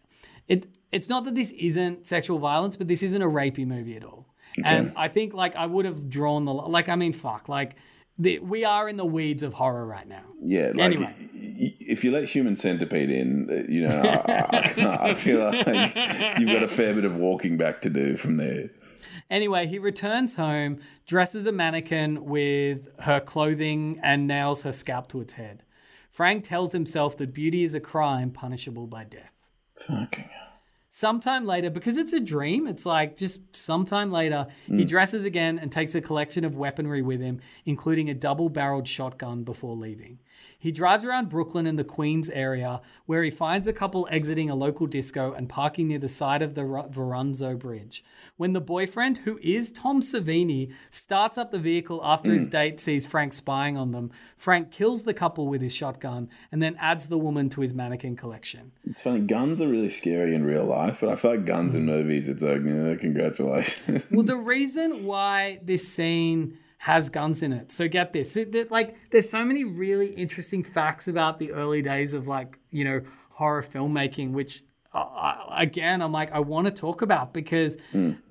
it. 0.49 0.67
It's 0.91 1.09
not 1.09 1.25
that 1.27 1.37
this 1.37 1.53
isn't 1.53 2.09
sexual 2.09 2.41
violence, 2.41 2.77
but 2.77 2.89
this 2.89 3.05
isn't 3.05 3.23
a 3.23 3.29
rapey 3.29 3.65
movie 3.65 3.95
at 3.95 4.03
all. 4.03 4.27
And 4.65 4.93
I 4.97 5.07
think 5.07 5.35
like 5.35 5.55
I 5.55 5.67
would 5.67 5.85
have 5.85 6.09
drawn 6.09 6.47
the 6.47 6.53
like 6.53 6.89
I 6.89 6.97
mean 6.97 7.13
fuck 7.13 7.49
like 7.49 7.77
the, 8.19 8.39
we 8.41 8.65
are 8.65 8.89
in 8.89 8.97
the 8.97 9.05
weeds 9.05 9.43
of 9.43 9.55
horror 9.55 9.87
right 9.87 10.07
now. 10.07 10.25
Yeah, 10.43 10.73
like 10.75 10.81
Anyway. 10.81 11.15
If 11.57 12.05
you 12.05 12.11
let 12.11 12.25
Human 12.25 12.57
Centipede 12.57 13.11
in, 13.11 13.67
you 13.69 13.87
know, 13.87 13.97
I, 13.97 14.75
I, 14.77 15.11
I 15.11 15.15
feel 15.15 15.41
like 15.41 15.67
you've 16.39 16.49
got 16.49 16.63
a 16.63 16.69
fair 16.69 16.95
bit 16.95 17.05
of 17.05 17.17
walking 17.17 17.57
back 17.57 17.83
to 17.83 17.91
do 17.91 18.17
from 18.17 18.37
there. 18.37 18.71
Anyway, 19.31 19.67
he 19.67 19.79
returns 19.79 20.37
home, 20.37 20.79
dresses 21.07 21.47
a 21.47 21.53
mannequin 21.53 22.25
with 22.25 22.89
her 23.01 23.21
clothing, 23.21 23.99
and 24.03 24.27
nails 24.27 24.63
her 24.63 24.73
scalp 24.73 25.09
to 25.09 25.21
its 25.21 25.33
head. 25.33 25.63
Frank 26.11 26.45
tells 26.45 26.73
himself 26.73 27.17
that 27.17 27.33
beauty 27.33 27.65
is 27.65 27.75
a 27.75 27.81
crime 27.81 28.31
punishable 28.31 28.87
by 28.87 29.05
death. 29.05 29.33
Fucking. 29.77 30.29
Sometime 30.91 31.47
later, 31.47 31.71
because 31.71 31.97
it's 31.97 32.13
a 32.13 32.21
dream, 32.21 32.67
it's 32.67 32.85
like 32.85 33.17
just 33.17 33.57
sometime 33.57 34.13
later, 34.13 34.47
he 34.67 34.83
hmm. 34.83 34.87
dresses 34.87 35.25
again 35.25 35.59
and 35.59 35.73
takes 35.73 35.95
a 35.95 36.03
collection 36.03 36.45
of 36.45 36.55
weaponry 36.55 37.01
with 37.01 37.19
him, 37.19 37.41
including 37.65 38.11
a 38.11 38.15
double 38.15 38.51
barreled 38.51 38.87
shotgun 38.87 39.43
before 39.43 39.75
leaving. 39.75 40.19
He 40.59 40.71
drives 40.71 41.05
around 41.05 41.29
Brooklyn 41.29 41.67
and 41.67 41.77
the 41.77 41.83
Queens 41.83 42.31
area, 42.31 42.81
where 43.07 43.25
he 43.25 43.31
finds 43.31 43.67
a 43.67 43.73
couple 43.73 44.07
exiting 44.13 44.49
a 44.49 44.55
local 44.55 44.87
disco 44.87 45.33
and 45.33 45.49
parking 45.49 45.89
near 45.89 45.99
the 45.99 46.09
side 46.09 46.41
of 46.41 46.55
the 46.55 46.63
Verrazzano 46.63 47.59
Bridge. 47.59 48.05
When 48.37 48.53
the 48.53 48.61
boyfriend, 48.61 49.19
who 49.19 49.41
is 49.43 49.73
Tom 49.73 50.01
Savini, 50.01 50.73
starts 50.91 51.37
up 51.37 51.51
the 51.51 51.59
vehicle 51.59 52.01
after 52.05 52.33
his 52.33 52.47
mm. 52.47 52.53
date 52.53 52.81
sees 52.81 53.07
Frank 53.07 53.33
spying 53.33 53.77
on 53.77 53.91
them, 53.91 54.13
Frank 54.37 54.71
kills 54.71 55.03
the 55.03 55.13
couple 55.13 55.49
with 55.49 55.61
his 55.61 55.75
shotgun 55.75 56.31
and 56.53 56.63
then 56.63 56.77
adds 56.79 57.09
the 57.09 57.19
woman 57.19 57.49
to 57.51 57.61
his 57.61 57.75
mannequin 57.75 58.15
collection. 58.15 58.71
It's 58.85 59.03
funny, 59.03 59.21
guns 59.21 59.61
are 59.61 59.69
really 59.69 59.91
scary 59.91 60.35
in 60.35 60.45
real 60.45 60.65
life, 60.65 60.99
but 61.01 61.09
I 61.09 61.17
feel 61.17 61.33
like 61.33 61.45
guns 61.45 61.75
in 61.75 61.83
mm. 61.83 61.87
movies, 61.87 62.29
it's 62.29 62.43
like, 62.43 62.63
yeah, 62.65 62.95
congratulations. 62.95 64.07
Well, 64.13 64.23
the 64.23 64.37
reason 64.53 65.05
why 65.05 65.59
this 65.65 65.87
scene 65.87 66.59
has 66.83 67.09
guns 67.09 67.45
in 67.45 67.53
it. 67.53 67.71
So 67.71 67.87
get 67.87 68.13
this. 68.13 68.37
It, 68.37 68.73
like 68.73 68.97
there's 69.13 69.31
so 69.31 69.45
many 69.45 69.63
really 69.63 70.09
interesting 70.15 70.65
facts 70.65 71.07
about 71.07 71.39
the 71.39 71.53
early 71.53 71.81
days 71.81 72.13
of 72.13 72.27
like, 72.27 72.59
you 72.73 72.83
know, 72.83 73.03
horror 73.31 73.63
filmmaking 73.63 74.33
which 74.33 74.65
uh, 74.93 75.35
again 75.57 76.03
I'm 76.03 76.11
like 76.11 76.33
I 76.33 76.41
want 76.41 76.67
to 76.67 76.73
talk 76.73 77.03
about 77.03 77.33
because 77.33 77.79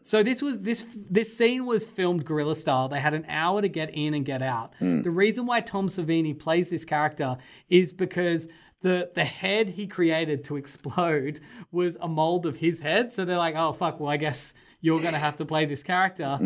so 0.04 0.22
this 0.22 0.42
was 0.42 0.60
this 0.60 0.86
this 1.10 1.36
scene 1.36 1.66
was 1.66 1.86
filmed 1.86 2.26
guerrilla 2.26 2.56
style. 2.56 2.90
They 2.90 3.00
had 3.00 3.14
an 3.14 3.24
hour 3.30 3.62
to 3.62 3.70
get 3.70 3.90
in 3.94 4.16
and 4.16 4.26
get 4.26 4.42
out. 4.42 4.74
The 5.02 5.10
reason 5.12 5.46
why 5.46 5.62
Tom 5.62 5.88
Savini 5.88 6.38
plays 6.38 6.70
this 6.70 6.84
character 6.84 7.38
is 7.70 7.94
because 7.94 8.50
the 8.82 9.10
the 9.16 9.24
head 9.24 9.70
he 9.70 9.88
created 9.88 10.44
to 10.44 10.58
explode 10.58 11.40
was 11.72 11.96
a 12.02 12.08
mold 12.10 12.46
of 12.46 12.58
his 12.58 12.82
head. 12.82 13.14
So 13.14 13.24
they're 13.24 13.38
like, 13.38 13.56
oh 13.56 13.72
fuck, 13.72 14.02
well 14.02 14.10
I 14.10 14.18
guess 14.18 14.54
you're 14.82 15.02
gonna 15.02 15.20
have 15.20 15.38
to 15.38 15.46
play 15.46 15.66
this 15.66 15.84
character. 15.84 16.38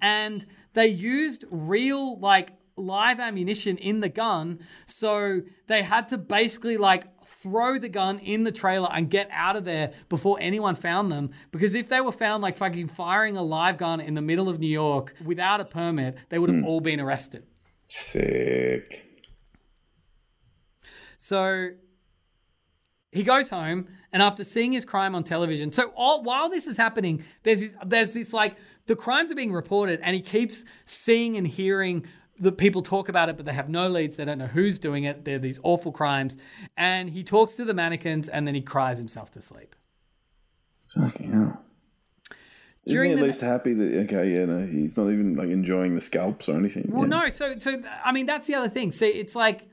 And 0.00 0.46
they 0.72 0.88
used 0.88 1.44
real 1.50 2.18
like 2.18 2.52
live 2.76 3.20
ammunition 3.20 3.76
in 3.78 4.00
the 4.00 4.08
gun. 4.08 4.58
So 4.86 5.42
they 5.66 5.82
had 5.82 6.08
to 6.08 6.18
basically 6.18 6.76
like 6.76 7.04
throw 7.24 7.78
the 7.78 7.88
gun 7.88 8.18
in 8.18 8.44
the 8.44 8.52
trailer 8.52 8.88
and 8.92 9.10
get 9.10 9.28
out 9.30 9.56
of 9.56 9.64
there 9.64 9.92
before 10.08 10.38
anyone 10.40 10.74
found 10.74 11.12
them. 11.12 11.30
Because 11.50 11.74
if 11.74 11.88
they 11.88 12.00
were 12.00 12.12
found 12.12 12.42
like 12.42 12.56
fucking 12.56 12.88
firing 12.88 13.36
a 13.36 13.42
live 13.42 13.78
gun 13.78 14.00
in 14.00 14.14
the 14.14 14.22
middle 14.22 14.48
of 14.48 14.58
New 14.58 14.66
York 14.66 15.14
without 15.24 15.60
a 15.60 15.64
permit, 15.64 16.16
they 16.28 16.38
would 16.38 16.50
have 16.50 16.60
hmm. 16.60 16.66
all 16.66 16.80
been 16.80 17.00
arrested. 17.00 17.44
Sick. 17.88 19.04
So 21.18 21.70
he 23.12 23.24
goes 23.24 23.48
home, 23.48 23.88
and 24.12 24.22
after 24.22 24.44
seeing 24.44 24.72
his 24.72 24.84
crime 24.84 25.14
on 25.14 25.24
television, 25.24 25.72
so 25.72 25.92
all, 25.96 26.22
while 26.22 26.48
this 26.48 26.66
is 26.66 26.76
happening, 26.76 27.24
there's 27.42 27.60
this, 27.60 27.74
there's 27.84 28.14
this 28.14 28.32
like 28.32 28.56
the 28.90 28.96
crimes 28.96 29.30
are 29.30 29.36
being 29.36 29.52
reported, 29.52 30.00
and 30.02 30.16
he 30.16 30.20
keeps 30.20 30.64
seeing 30.84 31.36
and 31.36 31.46
hearing 31.46 32.04
that 32.40 32.58
people 32.58 32.82
talk 32.82 33.08
about 33.08 33.28
it, 33.28 33.36
but 33.36 33.46
they 33.46 33.52
have 33.52 33.68
no 33.68 33.88
leads. 33.88 34.16
They 34.16 34.24
don't 34.24 34.38
know 34.38 34.48
who's 34.48 34.80
doing 34.80 35.04
it. 35.04 35.24
They're 35.24 35.38
these 35.38 35.60
awful 35.62 35.92
crimes, 35.92 36.36
and 36.76 37.08
he 37.08 37.22
talks 37.22 37.54
to 37.54 37.64
the 37.64 37.72
mannequins, 37.72 38.28
and 38.28 38.48
then 38.48 38.56
he 38.56 38.60
cries 38.60 38.98
himself 38.98 39.30
to 39.30 39.40
sleep. 39.40 39.76
Fucking 40.88 41.30
hell. 41.30 41.62
Isn't 42.84 43.06
he 43.06 43.12
at 43.12 43.18
least 43.20 43.42
happy 43.42 43.74
that, 43.74 44.08
okay, 44.08 44.28
yeah, 44.28 44.46
no, 44.46 44.66
he's 44.66 44.96
not 44.96 45.04
even 45.04 45.36
like 45.36 45.50
enjoying 45.50 45.94
the 45.94 46.00
scalps 46.00 46.48
or 46.48 46.56
anything? 46.56 46.86
Well, 46.88 47.02
yeah. 47.02 47.20
no. 47.20 47.28
So, 47.28 47.58
so 47.58 47.80
I 48.04 48.10
mean, 48.10 48.26
that's 48.26 48.48
the 48.48 48.56
other 48.56 48.68
thing. 48.68 48.90
See, 48.90 49.06
it's 49.06 49.36
like, 49.36 49.68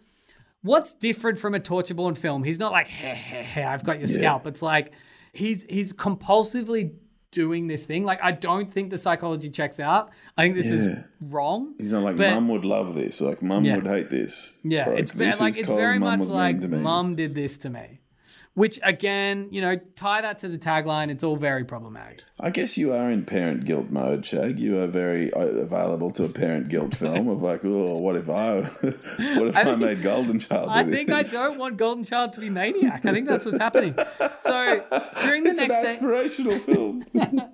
what's 0.61 0.93
different 0.93 1.39
from 1.39 1.55
a 1.55 1.59
torture-porn 1.59 2.13
film? 2.13 2.43
He's 2.43 2.59
not 2.59 2.71
like, 2.71 2.87
hey, 2.87 3.15
hey, 3.15 3.41
hey, 3.41 3.63
I've 3.63 3.83
got 3.83 3.97
your 3.97 4.05
scalp. 4.05 4.45
It's 4.45 4.61
like 4.61 4.91
he's 5.33 5.63
he's 5.63 5.91
compulsively 5.91 6.93
doing 7.41 7.67
this 7.67 7.83
thing. 7.85 8.01
Like, 8.11 8.21
I 8.29 8.31
don't 8.47 8.69
think 8.73 8.89
the 8.89 8.97
psychology 8.97 9.49
checks 9.59 9.79
out. 9.79 10.09
I 10.37 10.43
think 10.43 10.55
this 10.55 10.71
is 10.77 10.83
wrong. 11.21 11.75
He's 11.77 11.91
not 11.91 12.03
like, 12.03 12.17
But- 12.17 12.33
mum 12.33 12.47
would 12.49 12.65
love 12.65 12.95
this, 12.95 13.21
like, 13.21 13.41
mum 13.41 13.63
Yeah. 13.63 13.75
would 13.77 13.87
hate 13.95 14.09
this. 14.09 14.59
Yeah, 14.63 14.89
or, 14.89 14.93
it's 15.01 15.11
very 15.11 15.33
like 15.45 15.57
it's 15.57 15.69
very 15.85 15.99
much 15.99 16.25
like 16.27 16.57
mum 16.89 17.15
did 17.15 17.35
this 17.35 17.57
to 17.59 17.69
me. 17.69 17.85
Which 18.57 18.79
again, 18.81 19.49
you 19.51 19.61
know, 19.61 19.75
tie 19.95 20.21
that 20.21 20.39
to 20.39 20.47
the 20.49 20.57
tagline. 20.57 21.11
It's 21.11 21.23
all 21.23 21.35
very 21.35 21.63
problematic. 21.63 22.23
I 22.39 22.49
guess 22.49 22.75
you 22.75 22.91
are 22.91 23.11
in 23.11 23.23
parent 23.23 23.65
guilt 23.65 23.91
mode, 23.91 24.25
Shag. 24.25 24.57
You 24.57 24.79
are 24.79 24.87
very 24.87 25.31
uh, 25.31 25.41
available 25.45 26.09
to 26.13 26.23
a 26.23 26.29
parent 26.29 26.67
guilt 26.67 26.95
film 26.95 27.27
of 27.27 27.43
like, 27.43 27.63
oh, 27.63 27.99
what 27.99 28.15
if 28.15 28.27
I, 28.31 28.61
what 28.61 29.47
if 29.49 29.55
I, 29.55 29.63
think- 29.63 29.79
made 29.79 30.01
Golden 30.01 30.39
Child? 30.39 30.69
I 30.71 30.83
think 30.85 31.11
I 31.11 31.21
don't 31.21 31.59
want 31.59 31.77
Golden 31.77 32.03
Child 32.03 32.33
to 32.33 32.39
be 32.39 32.49
maniac. 32.49 33.05
I 33.05 33.13
think 33.13 33.27
that's 33.27 33.45
what's 33.45 33.59
happening. 33.59 33.93
So 34.37 34.83
during 35.21 35.43
the 35.43 35.51
It's 35.51 35.59
next 35.61 35.75
an 35.75 35.83
day, 35.83 35.95
aspirational 35.99 36.59
film. 36.59 37.05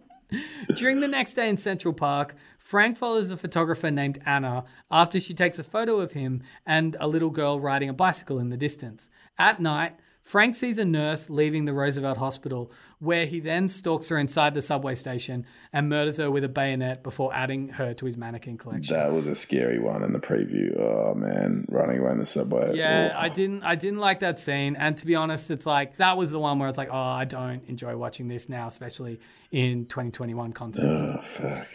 During 0.76 1.00
the 1.02 1.08
next 1.10 1.34
day 1.36 1.48
in 1.50 1.58
Central 1.58 1.94
Park, 1.94 2.34
Frank 2.58 2.98
follows 2.98 3.30
a 3.30 3.36
photographer 3.38 3.92
named 3.92 4.20
Anna 4.26 4.64
after 4.90 5.20
she 5.20 5.34
takes 5.34 5.60
a 5.60 5.64
photo 5.64 6.00
of 6.00 6.14
him 6.14 6.42
and 6.66 6.96
a 7.00 7.08
little 7.08 7.30
girl 7.30 7.60
riding 7.60 7.90
a 7.90 7.94
bicycle 7.94 8.40
in 8.40 8.50
the 8.50 8.58
distance. 8.58 9.10
At 9.38 9.62
night, 9.62 9.96
Frank 10.24 10.56
sees 10.56 10.78
a 10.78 10.86
nurse 10.86 11.30
leaving 11.30 11.66
the 11.66 11.74
Roosevelt 11.74 12.18
Hospital, 12.18 12.72
where 13.00 13.26
he 13.26 13.42
then 13.42 13.68
stalks 13.68 14.08
her 14.08 14.18
inside 14.18 14.54
the 14.54 14.62
subway 14.62 14.96
station 14.96 15.46
and 15.74 15.90
murders 15.90 16.16
her 16.16 16.32
with 16.32 16.46
a 16.46 16.48
bayonet 16.50 17.04
before 17.04 17.34
adding 17.34 17.68
her 17.70 17.94
to 17.94 18.06
his 18.06 18.16
mannequin 18.16 18.58
collection. 18.58 18.96
that 18.96 19.12
was 19.12 19.28
a 19.28 19.36
scary 19.36 19.80
one 19.80 20.02
in 20.02 20.14
the 20.14 20.20
preview. 20.20 20.80
Oh 20.80 21.14
man, 21.14 21.66
running 21.70 22.00
away 22.00 22.12
in 22.14 22.20
the 22.20 22.26
subway. 22.26 22.74
Yeah, 22.74 23.12
Oh. 23.14 23.20
I 23.20 23.28
didn't 23.28 23.64
I 23.64 23.76
didn't 23.76 24.00
like 24.00 24.22
that 24.22 24.40
scene. 24.40 24.78
And 24.78 24.96
to 24.98 25.06
be 25.06 25.16
honest, 25.16 25.52
it's 25.52 25.66
like 25.66 25.98
that 25.98 26.16
was 26.18 26.32
the 26.32 26.40
one 26.40 26.58
where 26.58 26.70
it's 26.70 26.78
like, 26.78 26.90
oh, 26.90 26.98
I 26.98 27.26
don't 27.26 27.62
enjoy 27.68 27.98
watching 27.98 28.30
this 28.30 28.48
now, 28.48 28.68
especially 28.70 29.20
in 29.52 29.86
2021 29.88 30.54
context. 30.54 31.06
Oh 31.06 31.22
fuck. 31.22 31.68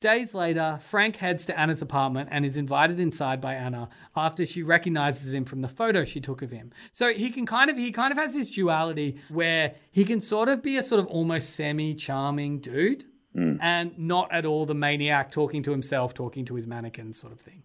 Days 0.00 0.34
later, 0.34 0.78
Frank 0.80 1.16
heads 1.16 1.44
to 1.44 1.60
Anna's 1.60 1.82
apartment 1.82 2.30
and 2.32 2.42
is 2.42 2.56
invited 2.56 3.00
inside 3.00 3.38
by 3.38 3.54
Anna 3.54 3.90
after 4.16 4.46
she 4.46 4.62
recognizes 4.62 5.34
him 5.34 5.44
from 5.44 5.60
the 5.60 5.68
photo 5.68 6.04
she 6.04 6.22
took 6.22 6.40
of 6.40 6.50
him. 6.50 6.72
So 6.90 7.12
he 7.12 7.28
can 7.28 7.44
kind 7.44 7.68
of 7.68 7.76
he 7.76 7.92
kind 7.92 8.10
of 8.10 8.16
has 8.16 8.34
this 8.34 8.50
duality 8.50 9.20
where 9.28 9.74
he 9.90 10.06
can 10.06 10.22
sort 10.22 10.48
of 10.48 10.62
be 10.62 10.78
a 10.78 10.82
sort 10.82 11.00
of 11.00 11.06
almost 11.08 11.54
semi-charming 11.54 12.60
dude 12.60 13.04
hmm. 13.34 13.56
and 13.60 13.98
not 13.98 14.32
at 14.32 14.46
all 14.46 14.64
the 14.64 14.74
maniac 14.74 15.30
talking 15.30 15.62
to 15.64 15.70
himself, 15.70 16.14
talking 16.14 16.46
to 16.46 16.54
his 16.54 16.66
mannequin 16.66 17.12
sort 17.12 17.34
of 17.34 17.40
thing. 17.40 17.62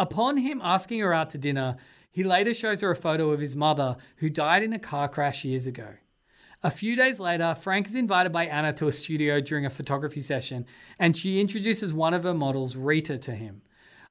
Upon 0.00 0.36
him 0.36 0.60
asking 0.64 0.98
her 0.98 1.14
out 1.14 1.30
to 1.30 1.38
dinner, 1.38 1.76
he 2.10 2.24
later 2.24 2.54
shows 2.54 2.80
her 2.80 2.90
a 2.90 2.96
photo 2.96 3.30
of 3.30 3.38
his 3.38 3.54
mother 3.54 3.96
who 4.16 4.30
died 4.30 4.64
in 4.64 4.72
a 4.72 4.80
car 4.80 5.08
crash 5.08 5.44
years 5.44 5.68
ago. 5.68 5.90
A 6.64 6.72
few 6.72 6.96
days 6.96 7.20
later, 7.20 7.54
Frank 7.54 7.86
is 7.86 7.94
invited 7.94 8.32
by 8.32 8.46
Anna 8.46 8.72
to 8.74 8.88
a 8.88 8.92
studio 8.92 9.40
during 9.40 9.64
a 9.64 9.70
photography 9.70 10.20
session, 10.20 10.66
and 10.98 11.16
she 11.16 11.40
introduces 11.40 11.92
one 11.92 12.14
of 12.14 12.24
her 12.24 12.34
models, 12.34 12.74
Rita, 12.74 13.16
to 13.16 13.32
him. 13.32 13.62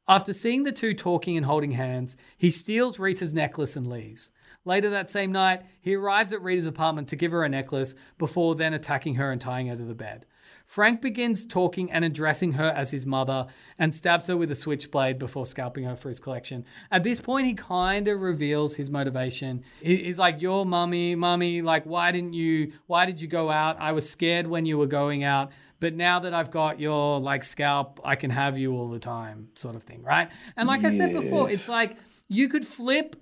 After 0.07 0.31
seeing 0.31 0.63
the 0.63 0.71
two 0.71 0.93
talking 0.93 1.35
and 1.35 1.45
holding 1.45 1.71
hands, 1.71 2.15
he 2.37 2.49
steals 2.49 2.99
Rita's 2.99 3.33
necklace 3.33 3.75
and 3.75 3.85
leaves. 3.85 4.31
Later 4.63 4.89
that 4.91 5.09
same 5.09 5.33
night, 5.33 5.63
he 5.81 5.95
arrives 5.95 6.31
at 6.31 6.41
Rita's 6.41 6.65
apartment 6.65 7.09
to 7.09 7.17
give 7.17 7.33
her 7.33 7.43
a 7.43 7.49
necklace 7.49 7.95
before 8.17 8.55
then 8.55 8.73
attacking 8.73 9.15
her 9.15 9.29
and 9.29 9.41
tying 9.41 9.67
her 9.67 9.75
to 9.75 9.83
the 9.83 9.93
bed. 9.93 10.25
Frank 10.65 11.01
begins 11.01 11.45
talking 11.45 11.91
and 11.91 12.03
addressing 12.03 12.53
her 12.53 12.67
as 12.69 12.91
his 12.91 13.05
mother 13.05 13.47
and 13.79 13.95
stabs 13.95 14.27
her 14.27 14.35
with 14.35 14.51
a 14.51 14.55
switchblade 14.55 15.17
before 15.17 15.45
scalping 15.45 15.85
her 15.85 15.95
for 15.95 16.09
his 16.09 16.19
collection. 16.19 16.65
At 16.91 17.03
this 17.03 17.21
point, 17.21 17.47
he 17.47 17.53
kind 17.53 18.07
of 18.07 18.19
reveals 18.19 18.75
his 18.75 18.89
motivation. 18.89 19.63
He's 19.81 20.19
like, 20.19 20.41
"Your 20.41 20.65
mummy, 20.65 21.15
mummy, 21.15 21.61
like, 21.61 21.85
why 21.85 22.11
didn't 22.11 22.33
you? 22.33 22.73
Why 22.87 23.05
did 23.05 23.21
you 23.21 23.27
go 23.27 23.49
out? 23.49 23.77
I 23.79 23.93
was 23.93 24.09
scared 24.09 24.47
when 24.47 24.65
you 24.65 24.77
were 24.77 24.87
going 24.87 25.23
out." 25.23 25.51
But 25.79 25.93
now 25.93 26.19
that 26.21 26.33
I've 26.33 26.51
got 26.51 26.79
your 26.79 27.19
like 27.19 27.43
scalp, 27.43 27.99
I 28.03 28.15
can 28.15 28.31
have 28.31 28.57
you 28.57 28.73
all 28.73 28.89
the 28.89 28.99
time, 28.99 29.49
sort 29.55 29.75
of 29.75 29.83
thing, 29.83 30.01
right? 30.03 30.29
And 30.57 30.67
like 30.67 30.83
I 30.83 30.89
said 30.89 31.13
before, 31.13 31.49
it's 31.49 31.69
like 31.69 31.97
you 32.27 32.49
could 32.49 32.65
flip 32.65 33.15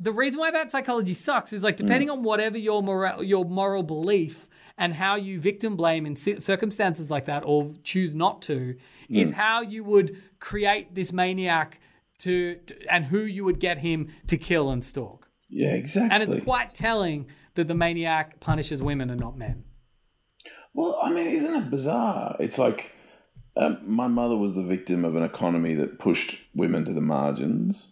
the 0.00 0.12
reason 0.12 0.38
why 0.38 0.50
that 0.50 0.70
psychology 0.70 1.14
sucks 1.14 1.52
is 1.52 1.62
like 1.62 1.74
mm. 1.74 1.78
depending 1.78 2.10
on 2.10 2.22
whatever 2.22 2.58
your 2.58 2.82
moral 2.82 3.22
your 3.22 3.44
moral 3.44 3.82
belief 3.82 4.47
and 4.78 4.94
how 4.94 5.16
you 5.16 5.40
victim 5.40 5.76
blame 5.76 6.06
in 6.06 6.14
circumstances 6.16 7.10
like 7.10 7.26
that 7.26 7.42
or 7.44 7.74
choose 7.82 8.14
not 8.14 8.40
to 8.42 8.76
is 9.10 9.30
how 9.32 9.60
you 9.60 9.82
would 9.84 10.16
create 10.38 10.94
this 10.94 11.12
maniac 11.12 11.80
to, 12.18 12.54
to- 12.66 12.74
and 12.90 13.04
who 13.04 13.20
you 13.20 13.44
would 13.44 13.58
get 13.60 13.78
him 13.78 14.08
to 14.28 14.36
kill 14.38 14.70
and 14.70 14.84
stalk 14.84 15.28
Yeah, 15.48 15.74
exactly. 15.74 16.14
and 16.14 16.22
it's 16.22 16.42
quite 16.44 16.74
telling 16.74 17.26
that 17.54 17.68
the 17.68 17.74
maniac 17.74 18.40
punishes 18.40 18.82
women 18.82 19.10
and 19.10 19.20
not 19.20 19.36
men 19.36 19.64
Well, 20.74 20.98
I 21.02 21.10
mean, 21.10 21.26
isn't 21.28 21.54
it 21.54 21.70
bizarre? 21.70 22.36
It's 22.38 22.58
like 22.58 22.92
um, 23.56 23.78
my 23.84 24.06
mother 24.06 24.36
was 24.36 24.54
the 24.54 24.62
victim 24.62 25.04
of 25.04 25.16
an 25.16 25.24
economy 25.24 25.74
that 25.74 25.98
pushed 25.98 26.48
women 26.54 26.84
to 26.84 26.92
the 26.92 27.00
margins. 27.00 27.88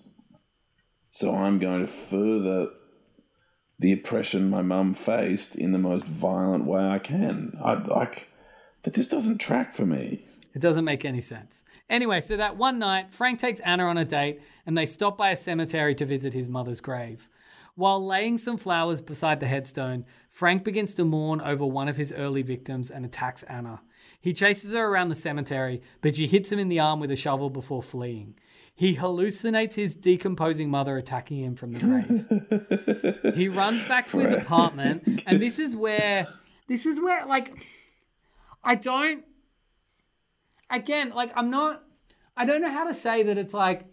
So 1.11 1.35
I'm 1.35 1.59
going 1.59 1.81
to 1.81 1.87
further 1.89 2.69
the 3.79 3.93
oppression 3.93 4.51
my 4.51 4.63
mum 4.63 4.95
faced 4.95 5.57
in 5.57 5.73
the 5.73 5.79
most 5.79 6.05
violent 6.05 6.65
way 6.65 6.83
I 6.83 6.99
can. 6.99 7.59
I 7.63 7.75
like 7.75 8.29
that 8.83 8.95
just 8.95 9.11
doesn't 9.11 9.39
track 9.39 9.75
for 9.75 9.85
me. 9.85 10.25
It 10.55 10.63
doesn't 10.63 10.85
make 10.85 11.05
any 11.05 11.21
sense. 11.21 11.65
Anyway, 11.91 12.21
so 12.23 12.37
that 12.37 12.57
one 12.57 12.79
night, 12.79 13.13
Frank 13.13 13.39
takes 13.39 13.61
Anna 13.61 13.85
on 13.85 13.99
a 13.99 14.05
date 14.05 14.41
and 14.65 14.77
they 14.77 14.87
stop 14.87 15.19
by 15.19 15.31
a 15.31 15.37
cemetery 15.37 15.95
to 15.97 16.07
visit 16.07 16.33
his 16.33 16.49
mother's 16.49 16.81
grave. 16.81 17.29
While 17.75 18.07
laying 18.07 18.39
some 18.39 18.57
flowers 18.57 19.03
beside 19.03 19.39
the 19.39 19.47
headstone, 19.47 20.07
Frank 20.31 20.65
begins 20.65 20.95
to 20.95 21.05
mourn 21.05 21.43
over 21.43 21.67
one 21.67 21.89
of 21.89 21.99
his 21.99 22.11
early 22.11 22.41
victims 22.41 22.91
and 22.91 23.05
attacks 23.05 23.43
Anna. 23.43 23.83
He 24.27 24.33
chases 24.33 24.73
her 24.73 24.85
around 24.85 25.11
the 25.11 25.15
cemetery, 25.15 25.83
but 26.01 26.17
she 26.17 26.27
hits 26.27 26.51
him 26.51 26.59
in 26.59 26.69
the 26.69 26.81
arm 26.81 26.99
with 26.99 27.13
a 27.13 27.17
shovel 27.17 27.49
before 27.49 27.81
fleeing. 27.81 28.35
He 28.75 28.97
hallucinates 28.97 29.75
his 29.75 29.95
decomposing 29.95 30.69
mother 30.69 30.99
attacking 30.99 31.45
him 31.45 31.55
from 31.55 31.71
the 31.71 31.79
grave. 31.79 33.35
he 33.37 33.49
runs 33.49 33.87
back 33.87 34.09
to 34.09 34.19
his 34.19 34.33
apartment, 34.33 35.23
and 35.29 35.41
this 35.41 35.61
is 35.61 35.77
where 35.77 36.27
this 36.67 36.87
is 36.87 36.99
where 36.99 37.25
like 37.25 37.57
I 38.65 38.75
don't 38.75 39.25
again, 40.71 41.11
like 41.11 41.31
I'm 41.37 41.53
not 41.53 41.85
I 42.37 42.45
don't 42.47 42.63
know 42.63 42.73
how 42.73 42.89
to 42.89 42.95
say 42.95 43.23
that 43.23 43.39
it's 43.39 43.55
like 43.55 43.85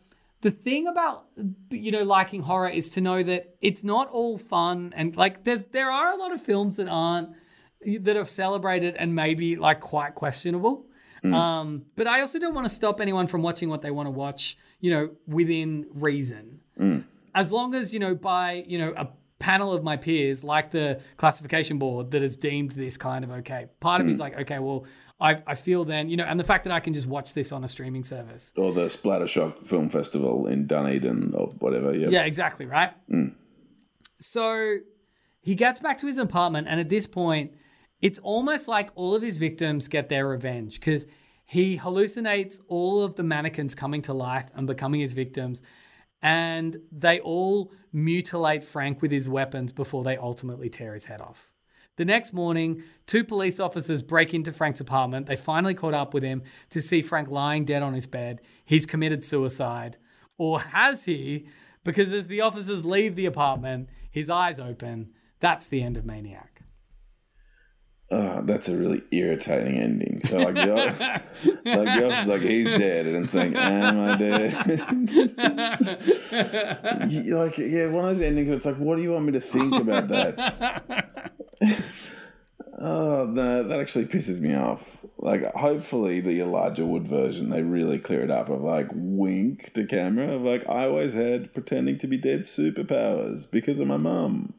the 0.41 0.49
thing 0.49 0.87
about 0.87 1.25
you 1.69 1.91
know 1.91 2.01
liking 2.01 2.41
horror 2.41 2.69
is 2.69 2.89
to 2.89 3.01
know 3.01 3.21
that 3.21 3.55
it's 3.61 3.83
not 3.83 4.09
all 4.09 4.39
fun 4.39 4.93
and 4.95 5.15
like 5.15 5.43
there's 5.43 5.65
there 5.65 5.91
are 5.91 6.11
a 6.11 6.17
lot 6.17 6.33
of 6.33 6.41
films 6.41 6.77
that 6.77 6.87
aren't 6.87 7.29
that 8.01 8.17
are 8.17 8.25
celebrated 8.25 8.95
and 8.95 9.15
maybe 9.15 9.55
like 9.55 9.79
quite 9.79 10.15
questionable. 10.15 10.85
Mm. 11.23 11.33
Um, 11.33 11.85
but 11.95 12.07
I 12.07 12.21
also 12.21 12.39
don't 12.39 12.53
want 12.53 12.67
to 12.67 12.73
stop 12.73 12.99
anyone 12.99 13.27
from 13.27 13.41
watching 13.43 13.69
what 13.69 13.81
they 13.81 13.91
want 13.91 14.07
to 14.07 14.11
watch, 14.11 14.57
you 14.79 14.91
know, 14.91 15.11
within 15.27 15.85
reason. 15.93 16.59
Mm. 16.79 17.05
As 17.33 17.51
long 17.51 17.75
as, 17.75 17.93
you 17.93 17.99
know, 17.99 18.13
by, 18.13 18.63
you 18.67 18.77
know, 18.77 18.93
a 18.97 19.07
panel 19.39 19.71
of 19.73 19.83
my 19.83 19.97
peers, 19.97 20.43
like 20.43 20.71
the 20.71 20.99
classification 21.17 21.77
board 21.77 22.11
that 22.11 22.21
has 22.21 22.35
deemed 22.35 22.71
this 22.71 22.97
kind 22.97 23.23
of 23.23 23.31
okay. 23.31 23.67
Part 23.79 24.01
of 24.01 24.07
me 24.07 24.13
is 24.13 24.17
mm. 24.17 24.21
like, 24.21 24.37
okay, 24.39 24.59
well, 24.59 24.85
I, 25.19 25.41
I 25.47 25.55
feel 25.55 25.85
then, 25.85 26.09
you 26.09 26.17
know, 26.17 26.25
and 26.25 26.37
the 26.37 26.43
fact 26.43 26.65
that 26.65 26.73
I 26.73 26.81
can 26.81 26.93
just 26.93 27.07
watch 27.07 27.33
this 27.33 27.53
on 27.53 27.63
a 27.63 27.67
streaming 27.67 28.03
service. 28.03 28.51
Or 28.57 28.73
the 28.73 28.87
Splattershock 28.87 29.65
Film 29.65 29.87
Festival 29.87 30.47
in 30.47 30.67
Dunedin 30.67 31.33
or 31.33 31.47
whatever. 31.59 31.95
Yeah. 31.95 32.09
Yeah, 32.09 32.23
exactly, 32.23 32.65
right? 32.65 32.91
So 34.19 34.77
he 35.41 35.55
gets 35.55 35.79
back 35.79 35.97
to 35.99 36.07
his 36.07 36.17
apartment, 36.17 36.67
and 36.69 36.79
at 36.79 36.89
this 36.89 37.07
point, 37.07 37.51
it's 38.03 38.19
almost 38.19 38.67
like 38.67 38.91
all 38.95 39.15
of 39.15 39.21
his 39.21 39.37
victims 39.37 39.87
get 39.87 40.09
their 40.09 40.27
revenge 40.27 40.77
because 40.77 41.07
he 41.45 41.77
hallucinates 41.77 42.59
all 42.67 43.01
of 43.01 43.15
the 43.15 43.23
mannequins 43.23 43.73
coming 43.73 44.01
to 44.01 44.13
life 44.13 44.49
and 44.55 44.67
becoming 44.67 44.99
his 44.99 45.13
victims, 45.13 45.63
and 46.21 46.75
they 46.91 47.21
all 47.21 47.71
mutilate 47.93 48.61
Frank 48.61 49.01
with 49.01 49.09
his 49.09 49.29
weapons 49.29 49.71
before 49.71 50.03
they 50.03 50.17
ultimately 50.17 50.69
tear 50.69 50.93
his 50.93 51.05
head 51.05 51.21
off. 51.21 51.49
The 51.95 52.03
next 52.03 52.33
morning, 52.33 52.83
two 53.05 53.23
police 53.23 53.57
officers 53.57 54.01
break 54.01 54.33
into 54.33 54.51
Frank's 54.51 54.81
apartment. 54.81 55.27
They 55.27 55.37
finally 55.37 55.73
caught 55.73 55.93
up 55.93 56.13
with 56.13 56.23
him 56.23 56.43
to 56.71 56.81
see 56.81 57.01
Frank 57.01 57.29
lying 57.29 57.63
dead 57.63 57.83
on 57.83 57.93
his 57.93 58.05
bed. 58.05 58.41
He's 58.65 58.85
committed 58.85 59.23
suicide. 59.23 59.95
Or 60.37 60.59
has 60.59 61.05
he? 61.05 61.47
Because 61.85 62.11
as 62.11 62.27
the 62.27 62.41
officers 62.41 62.83
leave 62.83 63.15
the 63.15 63.27
apartment, 63.27 63.87
his 64.11 64.29
eyes 64.29 64.59
open. 64.59 65.11
That's 65.39 65.67
the 65.67 65.83
end 65.83 65.95
of 65.95 66.05
Maniac. 66.05 66.52
Oh, 68.15 68.43
that's 68.43 68.69
a 68.69 68.77
really 68.77 69.01
irritating 69.09 69.79
ending. 69.79 70.21
So 70.23 70.37
like 70.37 70.53
the, 70.53 70.65
like 71.45 71.63
the 71.63 72.05
officer's 72.05 72.27
like 72.27 72.41
he's 72.41 72.69
dead, 72.77 73.07
and 73.07 73.25
it's 73.25 73.33
like, 73.33 73.55
am 73.55 73.99
I 73.99 74.17
dead? 74.17 74.53
You- 77.09 77.37
like 77.39 77.57
yeah, 77.57 77.87
one 77.87 78.05
of 78.05 78.15
those 78.15 78.21
endings. 78.21 78.49
Where 78.49 78.57
it's 78.57 78.67
like, 78.67 78.75
what 78.75 78.97
do 78.97 79.01
you 79.01 79.13
want 79.13 79.25
me 79.25 79.31
to 79.31 79.39
think 79.41 79.73
about 79.73 80.09
that? 80.09 81.31
oh 82.79 83.25
no, 83.25 83.63
that 83.67 83.79
actually 83.79 84.05
pisses 84.05 84.39
me 84.39 84.53
off. 84.53 85.03
Like, 85.17 85.51
hopefully 85.55 86.21
the 86.21 86.39
Elijah 86.39 86.85
Wood 86.85 87.07
version, 87.07 87.49
they 87.49 87.63
really 87.63 87.97
clear 87.97 88.21
it 88.21 88.29
up 88.29 88.47
of 88.49 88.61
like 88.61 88.89
wink 88.93 89.73
to 89.73 89.87
camera 89.87 90.35
of 90.35 90.43
like 90.43 90.69
I 90.69 90.85
always 90.85 91.15
had 91.15 91.51
pretending 91.51 91.97
to 91.97 92.05
be 92.07 92.19
dead 92.19 92.41
superpowers 92.41 93.49
because 93.49 93.79
of 93.79 93.87
my 93.87 93.97
mum. 93.97 94.53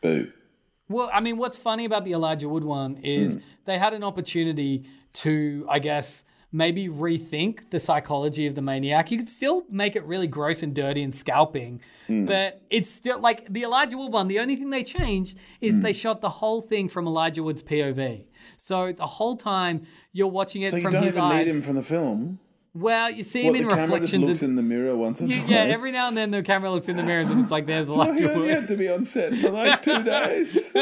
Boo. 0.00 0.32
Well, 0.92 1.10
I 1.12 1.20
mean, 1.20 1.36
what's 1.36 1.56
funny 1.56 1.84
about 1.84 2.04
the 2.04 2.12
Elijah 2.12 2.48
Wood 2.48 2.64
one 2.64 2.98
is 2.98 3.34
hmm. 3.34 3.40
they 3.64 3.78
had 3.78 3.94
an 3.94 4.04
opportunity 4.04 4.84
to, 5.14 5.66
I 5.68 5.78
guess, 5.78 6.24
maybe 6.52 6.88
rethink 6.88 7.70
the 7.70 7.78
psychology 7.78 8.46
of 8.46 8.54
the 8.54 8.60
maniac. 8.60 9.10
You 9.10 9.16
could 9.16 9.28
still 9.28 9.64
make 9.70 9.96
it 9.96 10.04
really 10.04 10.26
gross 10.26 10.62
and 10.62 10.74
dirty 10.74 11.02
and 11.02 11.14
scalping, 11.14 11.80
hmm. 12.06 12.26
but 12.26 12.60
it's 12.70 12.90
still 12.90 13.18
like 13.18 13.50
the 13.52 13.62
Elijah 13.62 13.96
Wood 13.96 14.12
one. 14.12 14.28
The 14.28 14.38
only 14.38 14.56
thing 14.56 14.70
they 14.70 14.84
changed 14.84 15.38
is 15.60 15.76
hmm. 15.76 15.82
they 15.82 15.92
shot 15.92 16.20
the 16.20 16.28
whole 16.28 16.60
thing 16.60 16.88
from 16.88 17.06
Elijah 17.06 17.42
Wood's 17.42 17.62
POV. 17.62 18.24
So 18.58 18.92
the 18.92 19.06
whole 19.06 19.36
time 19.36 19.86
you're 20.12 20.28
watching 20.28 20.62
it 20.62 20.72
So 20.72 20.76
you 20.76 20.90
don't 20.90 21.02
his 21.02 21.14
even 21.14 21.24
eyes. 21.24 21.46
need 21.46 21.56
him 21.56 21.62
from 21.62 21.76
the 21.76 21.82
film. 21.82 22.38
Well, 22.74 23.10
you 23.10 23.22
see 23.22 23.42
him 23.42 23.54
in 23.54 23.64
the 23.64 23.68
camera 23.74 24.00
just 24.00 24.12
reflections. 24.14 24.28
looks 24.28 24.42
and- 24.42 24.50
in 24.50 24.56
the 24.56 24.62
mirror 24.62 24.96
once 24.96 25.20
or 25.20 25.26
you- 25.26 25.36
twice. 25.36 25.48
yeah, 25.50 25.64
every 25.64 25.92
now 25.92 26.08
and 26.08 26.16
then 26.16 26.30
the 26.30 26.42
camera 26.42 26.70
looks 26.70 26.88
in 26.88 26.96
the 26.96 27.02
mirrors 27.02 27.28
and 27.30 27.42
it's 27.42 27.50
like, 27.52 27.66
there's 27.66 27.86
So 27.88 27.94
Elijah 27.94 28.22
you 28.24 28.30
only 28.30 28.48
Wood. 28.48 28.50
have 28.56 28.66
to 28.68 28.76
be 28.76 28.88
on 28.88 29.04
set 29.04 29.34
for 29.36 29.50
like 29.50 29.82
two 29.82 30.02
days. 30.04 30.72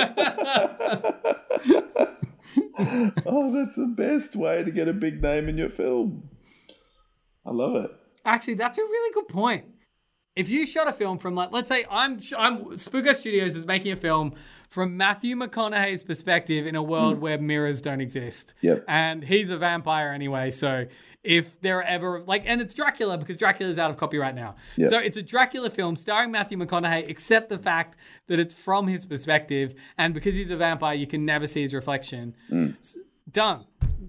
oh, 2.78 3.52
that's 3.54 3.76
the 3.76 3.92
best 3.96 4.36
way 4.36 4.62
to 4.64 4.70
get 4.70 4.88
a 4.88 4.92
big 4.92 5.22
name 5.22 5.48
in 5.48 5.56
your 5.58 5.68
film. 5.70 6.28
I 7.46 7.50
love 7.52 7.76
it. 7.84 7.90
Actually, 8.24 8.54
that's 8.54 8.78
a 8.78 8.82
really 8.82 9.12
good 9.14 9.28
point. 9.28 9.64
If 10.36 10.48
you 10.48 10.66
shot 10.66 10.88
a 10.88 10.92
film 10.92 11.18
from 11.18 11.34
like, 11.34 11.50
let's 11.52 11.68
say 11.68 11.84
I'm, 11.90 12.20
I'm 12.38 12.64
Spooko 12.76 13.14
Studios 13.14 13.56
is 13.56 13.66
making 13.66 13.92
a 13.92 13.96
film 13.96 14.34
from 14.70 14.96
Matthew 14.96 15.36
McConaughey's 15.36 16.04
perspective 16.04 16.66
in 16.66 16.76
a 16.76 16.82
world 16.82 17.16
hmm. 17.16 17.20
where 17.20 17.38
mirrors 17.38 17.82
don't 17.82 18.00
exist. 18.00 18.54
Yep. 18.62 18.84
And 18.88 19.22
he's 19.22 19.50
a 19.50 19.58
vampire 19.58 20.12
anyway, 20.12 20.50
so 20.50 20.86
if 21.22 21.60
there 21.60 21.78
are 21.78 21.82
ever 21.82 22.22
like, 22.22 22.44
and 22.46 22.60
it's 22.62 22.72
Dracula 22.72 23.18
because 23.18 23.36
Dracula's 23.36 23.78
out 23.78 23.90
of 23.90 23.96
copyright 23.98 24.34
now. 24.34 24.56
Yep. 24.76 24.90
So 24.90 24.98
it's 24.98 25.18
a 25.18 25.22
Dracula 25.22 25.68
film 25.68 25.96
starring 25.96 26.30
Matthew 26.30 26.56
McConaughey, 26.56 27.08
except 27.08 27.50
the 27.50 27.58
fact 27.58 27.96
that 28.28 28.38
it's 28.38 28.54
from 28.54 28.86
his 28.86 29.04
perspective, 29.04 29.74
and 29.98 30.14
because 30.14 30.36
he's 30.36 30.50
a 30.50 30.56
vampire, 30.56 30.94
you 30.94 31.06
can 31.06 31.26
never 31.26 31.46
see 31.46 31.60
his 31.60 31.74
reflection. 31.74 32.34
Hmm. 32.48 32.68
S- 32.80 32.96
Done. 33.30 33.66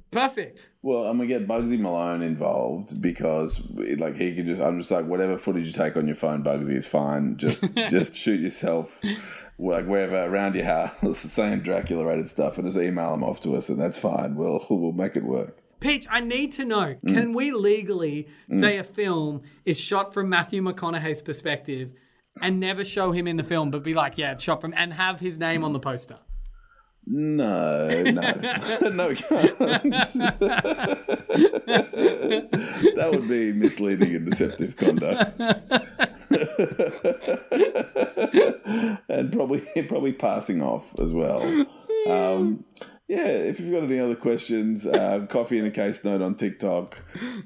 Perfect. 0.10 0.72
Well, 0.82 1.04
I'm 1.04 1.18
gonna 1.18 1.28
get 1.28 1.48
Bugsy 1.48 1.80
Malone 1.80 2.22
involved 2.22 3.02
because, 3.02 3.62
like, 3.72 4.16
he 4.16 4.36
could 4.36 4.46
just. 4.46 4.62
I'm 4.62 4.80
just 4.80 4.92
like, 4.92 5.06
whatever 5.06 5.38
footage 5.38 5.68
you 5.68 5.74
take 5.74 5.96
on 5.96 6.08
your 6.08 6.16
phone, 6.16 6.44
Bugsy 6.44 6.76
is 6.76 6.88
fine. 6.88 7.38
Just, 7.38 7.64
just 7.90 8.16
shoot 8.16 8.40
yourself, 8.40 9.00
like 9.62 9.86
wherever 9.86 10.18
uh, 10.18 10.28
around 10.28 10.56
your 10.56 10.66
house, 10.66 11.18
saying 11.18 11.60
Dracula 11.60 12.06
rated 12.06 12.30
stuff, 12.30 12.58
and 12.58 12.68
just 12.68 12.78
email 12.78 13.12
them 13.12 13.24
off 13.24 13.40
to 13.42 13.56
us, 13.56 13.70
and 13.70 13.80
that's 13.80 13.98
fine. 13.98 14.36
We'll, 14.36 14.66
we'll 14.70 14.92
make 14.92 15.16
it 15.16 15.24
work. 15.24 15.58
Peach, 15.80 16.06
I 16.10 16.20
need 16.20 16.52
to 16.54 16.66
know 16.66 16.96
mm. 17.04 17.14
can 17.14 17.34
we 17.34 17.52
legally 17.52 18.28
mm. 18.50 18.60
say 18.60 18.78
a 18.78 18.84
film 18.84 19.42
is 19.66 19.80
shot 19.80 20.14
from 20.14 20.30
Matthew 20.30 20.62
McConaughey's 20.62 21.22
perspective 21.24 21.94
and 22.42 22.60
never 22.60 22.86
show 22.86 23.12
him 23.12 23.28
in 23.28 23.38
the 23.38 23.44
film, 23.44 23.72
but 23.72 23.84
be 23.84 23.94
like, 23.94 24.18
yeah, 24.18 24.34
it's 24.34 24.44
shot 24.44 24.62
from, 24.62 24.74
and 24.78 24.94
have 24.94 25.20
his 25.20 25.38
name 25.38 25.64
on 25.64 25.74
the 25.74 25.80
poster? 25.80 26.18
No, 27.08 27.90
no, 27.90 28.12
no, 28.92 29.08
we 29.08 29.16
can't. 29.16 29.58
that 32.96 33.10
would 33.12 33.28
be 33.28 33.52
misleading 33.54 34.16
and 34.16 34.30
deceptive 34.30 34.78
conduct, 34.78 35.36
probably 39.42 39.84
probably 39.88 40.14
passing 40.14 40.62
off 40.62 40.94
as 41.00 41.12
well. 41.12 41.42
Um, 42.08 42.66
yeah, 43.08 43.28
if 43.28 43.60
you've 43.60 43.74
got 43.74 43.84
any 43.84 44.00
other 44.00 44.16
questions, 44.16 44.86
uh, 44.86 45.26
coffee 45.30 45.58
in 45.58 45.66
a 45.66 45.72
case 45.72 46.04
note 46.06 46.22
on 46.22 46.36
TikTok, 46.36 46.98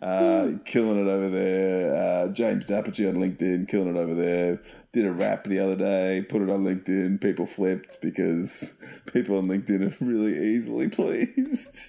uh, 0.01 0.51
killing 0.65 1.05
it 1.05 1.09
over 1.09 1.29
there. 1.29 1.95
Uh, 1.95 2.27
James 2.27 2.67
Dapperty 2.67 3.07
on 3.09 3.15
LinkedIn, 3.15 3.67
killing 3.67 3.95
it 3.95 3.99
over 3.99 4.13
there. 4.13 4.61
Did 4.93 5.07
a 5.07 5.11
rap 5.11 5.43
the 5.45 5.59
other 5.59 5.75
day, 5.75 6.25
put 6.29 6.41
it 6.41 6.49
on 6.49 6.63
LinkedIn. 6.63 7.19
People 7.19 7.45
flipped 7.45 7.99
because 8.01 8.81
people 9.11 9.37
on 9.37 9.47
LinkedIn 9.47 9.81
are 9.81 10.05
really 10.05 10.55
easily 10.55 10.87
pleased. 10.87 11.79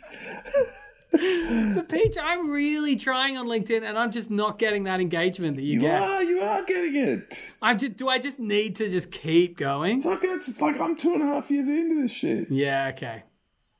But 1.75 1.89
Peach, 1.89 2.17
I'm 2.21 2.51
really 2.51 2.97
trying 2.97 3.37
on 3.37 3.47
LinkedIn 3.47 3.83
and 3.83 3.99
I'm 3.99 4.11
just 4.11 4.31
not 4.31 4.59
getting 4.59 4.85
that 4.85 5.01
engagement 5.01 5.57
that 5.57 5.63
you, 5.63 5.75
You 5.75 5.81
get. 5.81 6.03
are, 6.03 6.23
you 6.23 6.41
are 6.41 6.65
getting 6.65 6.97
it. 6.97 7.53
I 7.63 7.75
just 7.75 7.97
do 7.97 8.09
I 8.09 8.19
just 8.19 8.39
need 8.39 8.77
to 8.77 8.89
just 8.89 9.11
keep 9.11 9.57
going? 9.57 10.03
Fuck, 10.03 10.25
it. 10.25 10.29
it's 10.29 10.61
like 10.61 10.81
I'm 10.81 10.97
two 10.97 11.15
and 11.15 11.23
a 11.23 11.27
half 11.27 11.51
years 11.51 11.69
into 11.69 12.01
this 12.03 12.13
shit, 12.13 12.51
Yeah, 12.51 12.91
okay. 12.95 13.23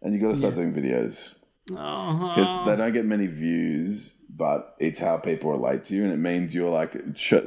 and 0.03 0.15
you 0.15 0.21
got 0.21 0.29
to 0.29 0.35
start 0.35 0.55
doing 0.55 0.73
videos. 0.73 1.39
Uh-huh. 1.77 2.35
because 2.37 2.67
they 2.67 2.77
don't 2.77 2.93
get 2.93 3.05
many 3.05 3.27
views, 3.27 4.23
but 4.31 4.77
it's 4.79 5.01
how 5.01 5.17
people 5.17 5.51
relate 5.51 5.83
to 5.85 5.97
you, 5.97 6.05
and 6.05 6.13
it 6.13 6.17
means 6.19 6.55
you're 6.55 6.71
like 6.71 6.95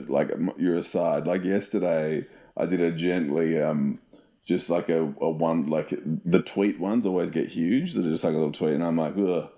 like 0.09 0.31
you're 0.57 0.75
aside. 0.75 1.25
Like 1.25 1.45
yesterday, 1.45 2.25
I 2.57 2.65
did 2.65 2.81
a 2.81 2.91
gently 2.91 3.61
um 3.61 3.99
just 4.45 4.69
like 4.69 4.89
a, 4.89 5.03
a 5.21 5.29
one 5.29 5.67
like 5.67 5.93
the 6.25 6.41
tweet 6.41 6.81
ones 6.81 7.05
always 7.05 7.31
get 7.31 7.47
huge. 7.47 7.93
That 7.93 8.05
are 8.05 8.09
just 8.09 8.25
like 8.25 8.33
a 8.33 8.37
little 8.37 8.51
tweet, 8.51 8.73
and 8.73 8.83
I'm 8.83 8.97
like, 8.97 9.13
ugh. 9.17 9.49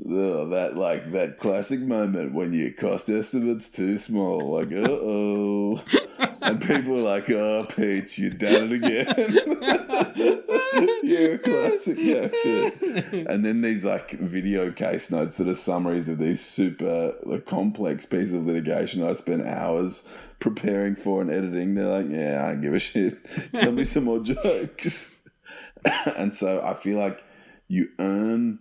That 0.00 0.74
like 0.76 1.12
that 1.12 1.38
classic 1.38 1.80
moment 1.80 2.32
when 2.32 2.52
your 2.52 2.70
cost 2.70 3.10
estimate's 3.10 3.68
too 3.68 3.98
small, 3.98 4.52
like 4.52 4.70
uh 4.72 4.88
oh, 4.88 5.82
and 6.40 6.60
people 6.60 6.98
are 6.98 7.02
like, 7.02 7.28
"Oh, 7.30 7.66
Peach, 7.68 8.16
you 8.16 8.30
done 8.30 8.70
it 8.70 8.84
again." 8.84 9.12
You're 11.02 11.34
a 11.34 11.38
classic 11.38 11.96
character. 11.96 13.24
And 13.28 13.44
then 13.44 13.60
these 13.60 13.84
like 13.84 14.12
video 14.12 14.70
case 14.70 15.10
notes 15.10 15.36
that 15.36 15.48
are 15.48 15.54
summaries 15.54 16.08
of 16.08 16.18
these 16.18 16.40
super 16.40 17.14
like, 17.24 17.46
complex 17.46 18.06
pieces 18.06 18.34
of 18.34 18.46
litigation 18.46 19.02
I 19.02 19.14
spent 19.14 19.46
hours 19.46 20.08
preparing 20.38 20.94
for 20.94 21.20
and 21.20 21.30
editing. 21.30 21.74
They're 21.74 22.02
like, 22.02 22.10
"Yeah, 22.10 22.44
I 22.44 22.52
don't 22.52 22.60
give 22.60 22.74
a 22.74 22.78
shit. 22.78 23.14
Tell 23.52 23.72
me 23.72 23.82
some 23.84 24.04
more 24.04 24.20
jokes." 24.20 25.20
and 26.16 26.34
so 26.34 26.62
I 26.62 26.74
feel 26.74 26.98
like 26.98 27.22
you 27.66 27.88
earn 27.98 28.60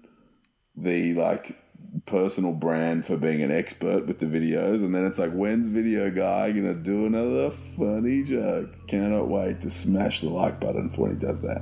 the 0.77 1.13
like 1.15 1.57
personal 2.05 2.53
brand 2.53 3.05
for 3.05 3.17
being 3.17 3.41
an 3.41 3.51
expert 3.51 4.05
with 4.05 4.19
the 4.19 4.25
videos 4.25 4.83
and 4.83 4.93
then 4.93 5.05
it's 5.05 5.17
like 5.17 5.31
when's 5.31 5.67
video 5.67 6.11
guy 6.11 6.51
gonna 6.51 6.73
do 6.73 7.05
another 7.05 7.49
funny 7.75 8.23
joke 8.23 8.69
cannot 8.87 9.27
wait 9.27 9.59
to 9.59 9.69
smash 9.69 10.21
the 10.21 10.29
like 10.29 10.59
button 10.59 10.89
for 10.89 11.03
when 11.03 11.13
he 11.13 11.19
does 11.19 11.41
that 11.41 11.61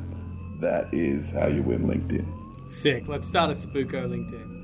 that 0.60 0.94
is 0.94 1.34
how 1.34 1.48
you 1.48 1.62
win 1.62 1.84
linkedin 1.84 2.26
Sick. 2.68 3.08
Let's 3.08 3.28
start 3.28 3.52
a 3.52 3.54
Spooko 3.54 4.08
LinkedIn. 4.08 4.56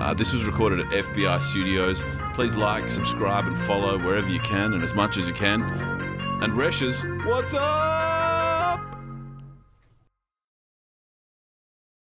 Uh, 0.00 0.12
this 0.12 0.32
was 0.32 0.44
recorded 0.44 0.80
at 0.80 0.86
FBI 0.86 1.42
Studios. 1.42 2.04
Please 2.34 2.54
like, 2.56 2.90
subscribe, 2.90 3.46
and 3.46 3.56
follow 3.58 3.96
wherever 3.98 4.28
you 4.28 4.40
can 4.40 4.74
and 4.74 4.82
as 4.82 4.92
much 4.92 5.16
as 5.16 5.26
you 5.26 5.32
can. 5.34 5.62
And 6.42 6.52
Reshes, 6.52 7.02
what's 7.24 7.54
up? 7.54 8.13